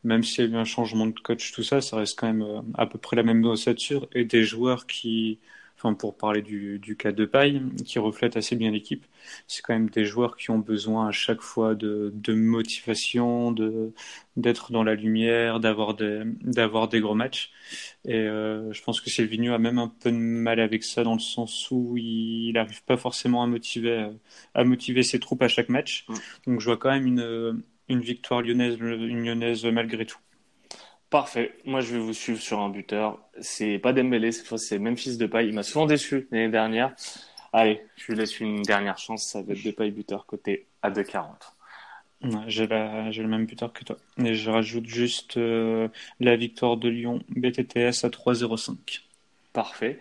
[0.05, 2.63] même s'il y a eu un changement de coach, tout ça, ça reste quand même
[2.75, 5.39] à peu près la même ossature et des joueurs qui
[5.81, 9.07] enfin pour parler du, du cas de paille, qui reflète assez bien l'équipe.
[9.47, 13.93] C'est quand même des joueurs qui ont besoin à chaque fois de, de motivation, de
[14.37, 17.51] d'être dans la lumière, d'avoir des d'avoir des gros matchs.
[18.05, 21.15] Et euh, je pense que Silvino a même un peu de mal avec ça dans
[21.15, 24.09] le sens où il n'arrive pas forcément à motiver
[24.55, 26.07] à motiver ses troupes à chaque match.
[26.47, 30.19] Donc je vois quand même une une victoire lyonnaise, une lyonnaise malgré tout.
[31.11, 31.57] Parfait.
[31.65, 33.19] Moi, je vais vous suivre sur un buteur.
[33.41, 35.49] C'est pas Dembélé, cette fois, c'est Memphis Depay.
[35.49, 36.95] Il m'a souvent déçu l'année dernière.
[37.53, 39.27] Allez, je lui laisse une dernière chance.
[39.27, 42.47] Ça va être Depay buteur côté à 2,40.
[42.47, 43.97] j'ai, le même buteur que toi.
[44.25, 45.89] Et je rajoute juste euh,
[46.21, 49.01] la victoire de Lyon BTTS à 3,05.
[49.53, 49.99] Parfait.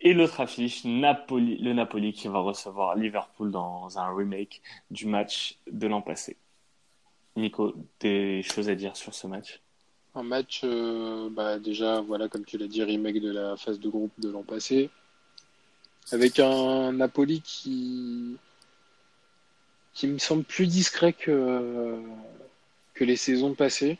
[0.00, 5.58] Et l'autre affiche, Napoli, le Napoli qui va recevoir Liverpool dans un remake du match
[5.70, 6.38] de l'an passé.
[7.36, 9.60] Nico, des choses à dire sur ce match?
[10.14, 13.88] Un match, euh, bah, déjà, voilà, comme tu l'as dit, remake de la phase de
[13.88, 14.88] groupe de l'an passé.
[16.12, 18.36] Avec un Napoli qui,
[19.92, 22.00] qui me semble plus discret que,
[22.94, 23.98] que les saisons passées,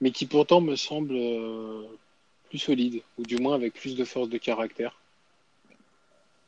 [0.00, 1.84] mais qui pourtant me semble euh,
[2.50, 4.98] plus solide, ou du moins avec plus de force de caractère.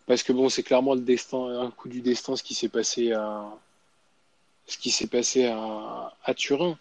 [0.06, 3.12] Parce que bon, c'est clairement le destin, un coup du destin, ce qui s'est passé
[3.12, 3.46] à,
[4.66, 6.78] ce qui s'est passé à, Turin.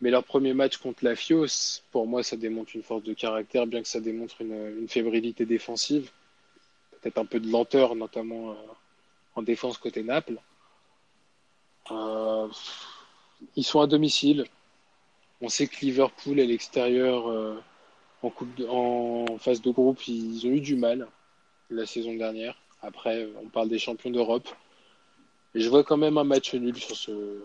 [0.00, 3.66] Mais leur premier match contre la Fios, pour moi, ça démontre une force de caractère,
[3.66, 6.10] bien que ça démontre une, fébrilité défensive.
[7.00, 8.54] Peut-être un peu de lenteur, notamment euh,
[9.34, 10.38] en défense côté Naples.
[11.90, 12.48] Euh,
[13.54, 14.44] ils sont à domicile.
[15.40, 17.58] On sait que Liverpool, à l'extérieur, euh,
[18.22, 18.32] en,
[18.68, 21.08] en phase de groupe, ils ont eu du mal
[21.70, 22.56] la saison dernière.
[22.82, 24.48] Après, on parle des champions d'Europe.
[25.56, 27.40] Et je vois quand même un match nul sur ce,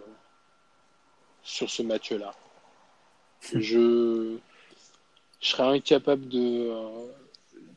[1.44, 2.36] sur ce match-là.
[3.54, 4.38] je,
[5.40, 6.74] je serais incapable de,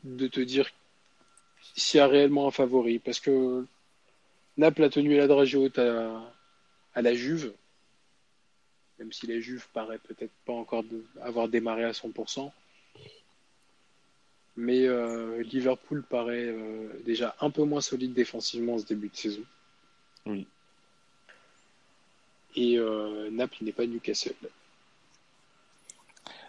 [0.03, 0.69] de te dire
[1.73, 3.65] s'il y a réellement un favori parce que
[4.57, 6.21] Naples a tenu la dragée haute à,
[6.95, 7.53] à la Juve,
[8.99, 10.83] même si la Juve paraît peut-être pas encore
[11.21, 12.51] avoir démarré à 100%.
[14.57, 19.15] Mais euh, Liverpool paraît euh, déjà un peu moins solide défensivement en ce début de
[19.15, 19.45] saison.
[20.25, 20.47] Oui
[22.55, 24.33] et euh, Naples n'est pas Newcastle.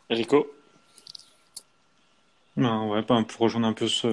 [0.09, 0.53] Rico?
[2.57, 4.09] Non, ouais, pour rejoindre un peu ce,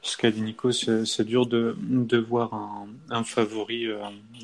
[0.00, 3.98] ce qu'a dit Nico, c'est dur de, de voir un, un favori euh,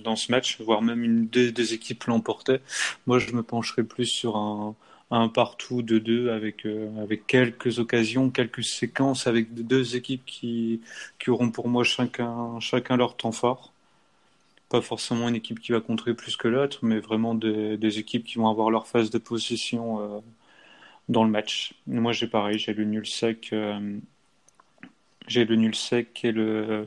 [0.05, 2.59] dans ce match, voire même une des, des équipes l'emporter.
[3.07, 4.75] Moi, je me pencherais plus sur un,
[5.11, 10.83] un partout de deux avec, euh, avec quelques occasions, quelques séquences avec deux équipes qui,
[11.19, 13.73] qui auront pour moi chacun, chacun leur temps fort
[14.69, 18.37] pas forcément une équipe qui va contrer plus que l'autre, mais vraiment des, équipes qui
[18.37, 20.21] vont avoir leur phase de possession euh,
[21.09, 21.75] dans le match.
[21.87, 23.51] Moi, j'ai pareil, j'ai le nul sec.
[23.53, 23.99] Euh,
[25.27, 26.85] j'ai le nul sec et le.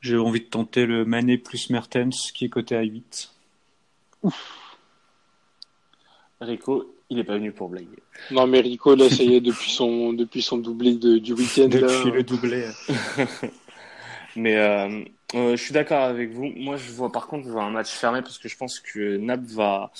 [0.00, 3.30] J'ai envie de tenter le Mané plus Mertens qui est coté à 8.
[4.22, 4.76] Ouf.
[6.40, 8.02] Rico, il n'est pas venu pour blaguer.
[8.30, 11.68] Non, mais Rico, là, ça y est, depuis son, depuis son doublé de, du week-end.
[11.68, 12.66] Depuis le doublé.
[14.36, 14.56] mais.
[14.56, 15.04] Euh
[15.34, 16.52] Euh, je suis d'accord avec vous.
[16.56, 19.16] Moi, je vois par contre, je vois un match fermé parce que je pense que
[19.16, 19.90] Naples va,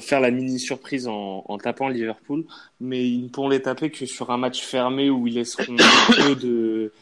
[0.00, 2.44] faire la mini surprise en, tapant Liverpool,
[2.80, 5.76] mais ils ne pourront les taper que sur un match fermé où ils laisseront
[6.16, 6.92] peu de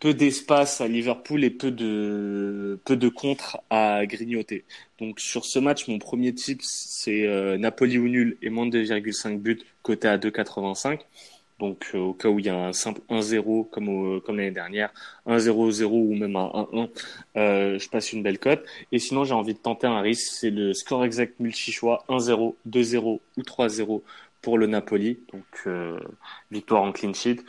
[0.00, 4.64] peu d'espace à Liverpool et peu de peu de contre à grignoter.
[5.00, 8.78] Donc sur ce match, mon premier tip c'est euh, Napoli ou nul et moins de
[8.80, 11.00] 2,5 buts côté à 2,85.
[11.58, 14.92] Donc euh, au cas où il y a un simple 1-0 comme comme l'année dernière,
[15.26, 16.88] 1-0-0 ou même un 1-1,
[17.36, 18.64] euh, je passe une belle cote.
[18.92, 23.20] Et sinon j'ai envie de tenter un risque, c'est le score exact multi-choix 1-0, 2-0
[23.36, 24.02] ou 3-0
[24.42, 25.20] pour le Napoli.
[25.32, 25.98] Donc euh,
[26.50, 27.40] victoire en clean sheet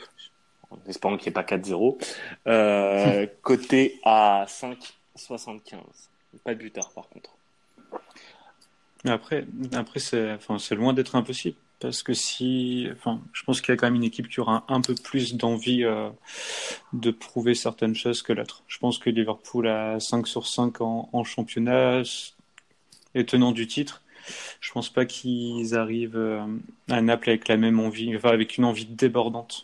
[0.71, 1.97] en espérant qu'il n'y ait pas 4-0.
[2.47, 5.77] Euh, côté à 5,75.
[6.43, 7.38] Pas de buteur par contre.
[9.05, 11.55] Après, après c'est enfin, loin d'être impossible.
[11.79, 14.65] Parce que si, enfin, je pense qu'il y a quand même une équipe qui aura
[14.67, 16.09] un, peu plus d'envie euh,
[16.91, 18.63] de prouver certaines choses que l'autre.
[18.67, 22.01] Je pense que Liverpool a 5 sur 5 en, en championnat
[23.15, 24.03] et tenant du titre.
[24.59, 26.45] Je pense pas qu'ils arrivent euh,
[26.89, 29.63] à Naples avec la même envie, enfin, avec une envie débordante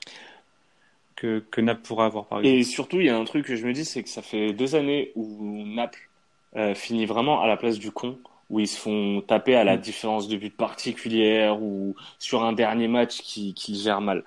[1.16, 2.56] que, que Naples pourra avoir par exemple.
[2.58, 4.54] Et surtout, il y a un truc que je me dis, c'est que ça fait
[4.54, 6.10] deux années où Naples
[6.56, 8.18] euh, finit vraiment à la place du con,
[8.50, 12.88] où ils se font taper à la différence de but particulière ou sur un dernier
[12.88, 14.24] match qui, qui gère mal.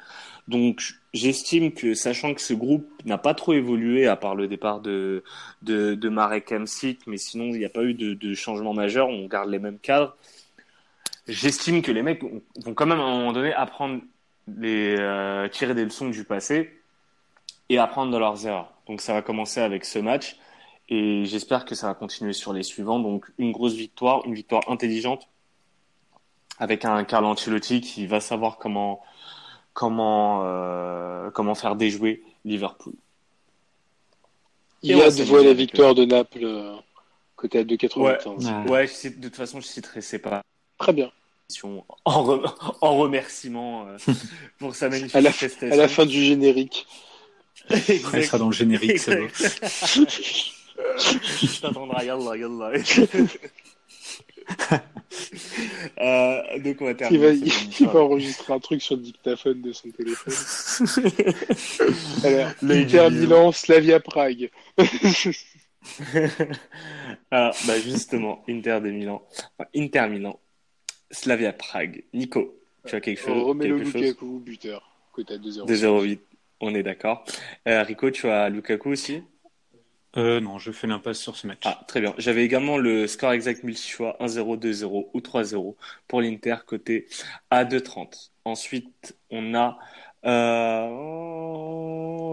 [0.48, 4.80] Donc, j'estime que, sachant que ce groupe n'a pas trop évolué à part le départ
[4.80, 5.22] de,
[5.62, 9.08] de, de Marek Hamsik, mais sinon, il n'y a pas eu de, de changement majeur,
[9.08, 10.16] on garde les mêmes cadres.
[11.28, 14.00] J'estime que les mecs vont quand même à un moment donné apprendre
[14.56, 16.80] les euh, tirer des leçons du passé
[17.68, 18.72] et apprendre de leurs erreurs.
[18.86, 20.36] Donc ça va commencer avec ce match
[20.88, 22.98] et j'espère que ça va continuer sur les suivants.
[22.98, 25.28] Donc une grosse victoire, une victoire intelligente
[26.58, 29.02] avec un Carlo Ancelotti qui va savoir comment
[29.74, 32.94] comment euh, comment faire déjouer Liverpool.
[34.82, 36.76] Il y a de voir la victoire de Naples euh,
[37.36, 38.66] côté à 2,95.
[38.66, 40.42] Ouais, ouais je, de toute façon je citerai c'est pas.
[40.78, 41.10] Très bien
[42.04, 43.96] en, re en remerciement euh,
[44.58, 45.72] pour sa magnifique à la, prestation.
[45.72, 46.86] À la fin du générique.
[47.70, 49.26] Elle sera dans le générique, c'est beau.
[51.60, 52.72] T'attendras, yallah, yallah.
[56.00, 57.30] euh, donc on va terminer.
[57.32, 60.34] Il va, il va enregistrer un truc sur le dictaphone de son téléphone.
[62.24, 64.50] Alors, Inter Milan, Slavia Prague.
[67.30, 69.22] Alors, bah justement, Inter de Milan.
[69.58, 70.38] Enfin, Inter Milan.
[71.10, 72.04] Slavia Prague.
[72.12, 75.66] Nico, tu as quelque chose Romelu quelque Lukaku, chose buteur, côté à 2-0.
[75.66, 76.18] 2-0-8,
[76.60, 77.24] on est d'accord.
[77.66, 79.22] Euh, Rico, tu as Lukaku aussi?
[80.16, 81.62] Euh, Non, je fais l'impasse sur ce match.
[81.64, 82.14] Ah, très bien.
[82.18, 85.74] J'avais également le score exact multi-choix 1-0, 2-0 ou 3-0
[86.06, 87.06] pour l'Inter côté
[87.50, 88.30] à 2-30.
[88.44, 89.78] Ensuite, on a
[90.24, 90.88] euh...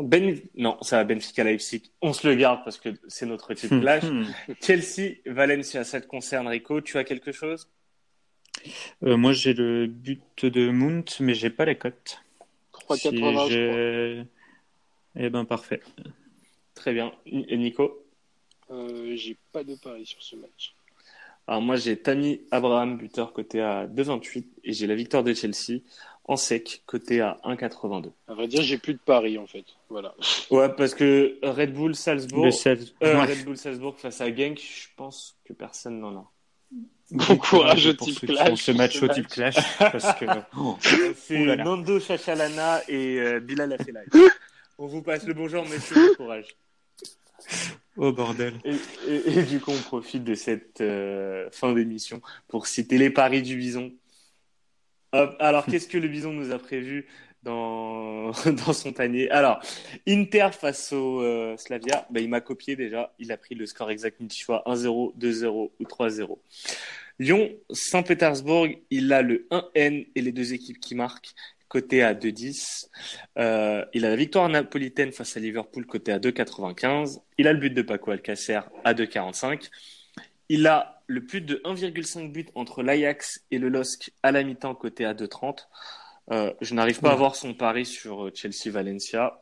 [0.03, 0.39] Ben...
[0.55, 1.91] Non, ça va Benfica Leipzig.
[2.01, 4.03] On se le garde parce que c'est notre type clash.
[4.61, 6.81] Chelsea, Valencia, ça te concerne Rico.
[6.81, 7.69] Tu as quelque chose?
[9.03, 12.21] Euh, moi, j'ai le but de Mount, mais j'ai pas les cotes.
[12.73, 14.29] 3,80, si
[15.15, 15.81] Eh ben, parfait.
[16.85, 17.11] Très bien.
[17.25, 18.05] Et Nico
[18.69, 20.75] euh, J'ai pas de pari sur ce match.
[21.47, 25.79] Alors, moi, j'ai Tammy Abraham, buteur, côté à 2,28, et j'ai la victoire de Chelsea
[26.25, 28.11] en sec, côté à 1,82.
[28.27, 29.65] À vrai dire, j'ai plus de paris, en fait.
[29.89, 30.13] Voilà.
[30.51, 32.77] Ouais, parce que Red Bull Salzbourg, Sal...
[33.01, 33.33] euh, ouais.
[33.33, 36.31] Red Bull Salzbourg face à Genk, je pense que personne n'en a.
[37.09, 38.61] Bon courage au pour type clash.
[38.61, 40.25] ce match au type clash, parce que
[40.59, 40.77] oh,
[41.15, 41.55] C'est.
[41.55, 44.05] Nando Chachalana et euh, Bilal Afellay.
[44.77, 46.55] On vous passe le bonjour, messieurs, bon courage.
[47.97, 48.53] Oh bordel.
[48.65, 48.75] Et,
[49.07, 53.41] et- et du coup, on profite de cette euh, fin d'émission pour citer les paris
[53.41, 53.91] du Bison.
[55.39, 57.07] Alors, qu'est-ce que le Bison nous a prévu
[57.43, 58.31] dans,
[58.65, 59.29] dans son panier?
[59.31, 59.61] Alors,
[60.07, 63.13] Inter face au euh, Slavia, bah, il m'a copié déjà.
[63.17, 66.37] Il a pris le score exact multi-choix 1-0, 2-0 ou 3-0.
[67.17, 71.33] Lyon, Saint-Pétersbourg, il a le 1N et les deux équipes qui marquent
[71.67, 72.87] côté à 2-10.
[73.37, 77.19] Euh, il a la victoire napolitaine face à Liverpool côté à 2,95.
[77.37, 79.69] Il a le but de Paco Alcacer à 2,45.
[80.49, 84.75] Il a le plus de 1,5 but entre l'Ajax et le LOSC à la mi-temps
[84.75, 85.67] côté à 2,30.
[86.31, 89.41] Euh, je n'arrive pas à voir son pari sur Chelsea-Valencia.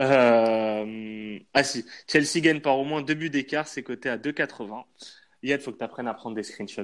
[0.00, 4.84] Euh, ah si, Chelsea gagne par au moins deux buts d'écart, c'est coté à 2,80.
[5.42, 6.82] Yad, faut que tu apprennes à prendre des screenshots.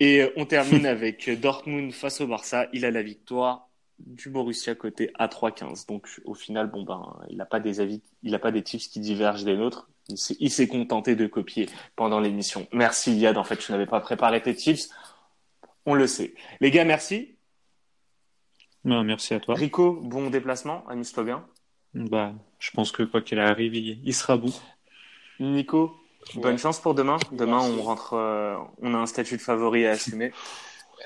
[0.00, 2.66] Et euh, on termine avec Dortmund face au Barça.
[2.72, 3.68] Il a la victoire
[3.98, 5.86] du Borussia côté à 3,15.
[5.86, 8.88] Donc au final, bon ben, il n'a pas des avis, il n'a pas des tips
[8.88, 9.88] qui divergent des nôtres.
[10.08, 12.66] Il s'est- contenté de copier pendant l'émission.
[12.72, 14.90] Merci Yad, en fait, je n'avais pas préparé tes tips.
[15.86, 16.34] On le sait.
[16.60, 17.36] Les gars, merci.
[18.84, 19.54] Non, merci à toi.
[19.54, 21.46] Rico, bon déplacement, amuse-toi bien.
[21.94, 24.60] Bah, je pense que quoi qu'il arrive, il, sera bout.
[25.40, 25.96] Nico,
[26.36, 27.16] bonne chance pour demain.
[27.32, 30.32] Demain, on rentre, euh, on a un statut de favori à assumer.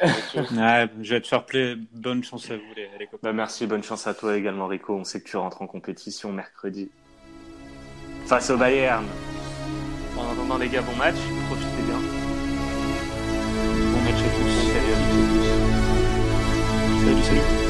[0.03, 1.77] ouais, je vais te faire play.
[1.93, 3.29] Bonne chance à vous, les, les copains.
[3.29, 4.95] Bah, merci, bonne chance à toi également, Rico.
[4.95, 6.91] On sait que tu rentres en compétition mercredi
[8.27, 9.07] face au Bayern.
[10.17, 11.17] En attendant, les gars, bon match.
[11.47, 11.99] Profitez bien.
[13.93, 14.53] Bon match à tous.
[14.73, 15.49] Salut à tous.
[17.05, 17.68] Salut, salut.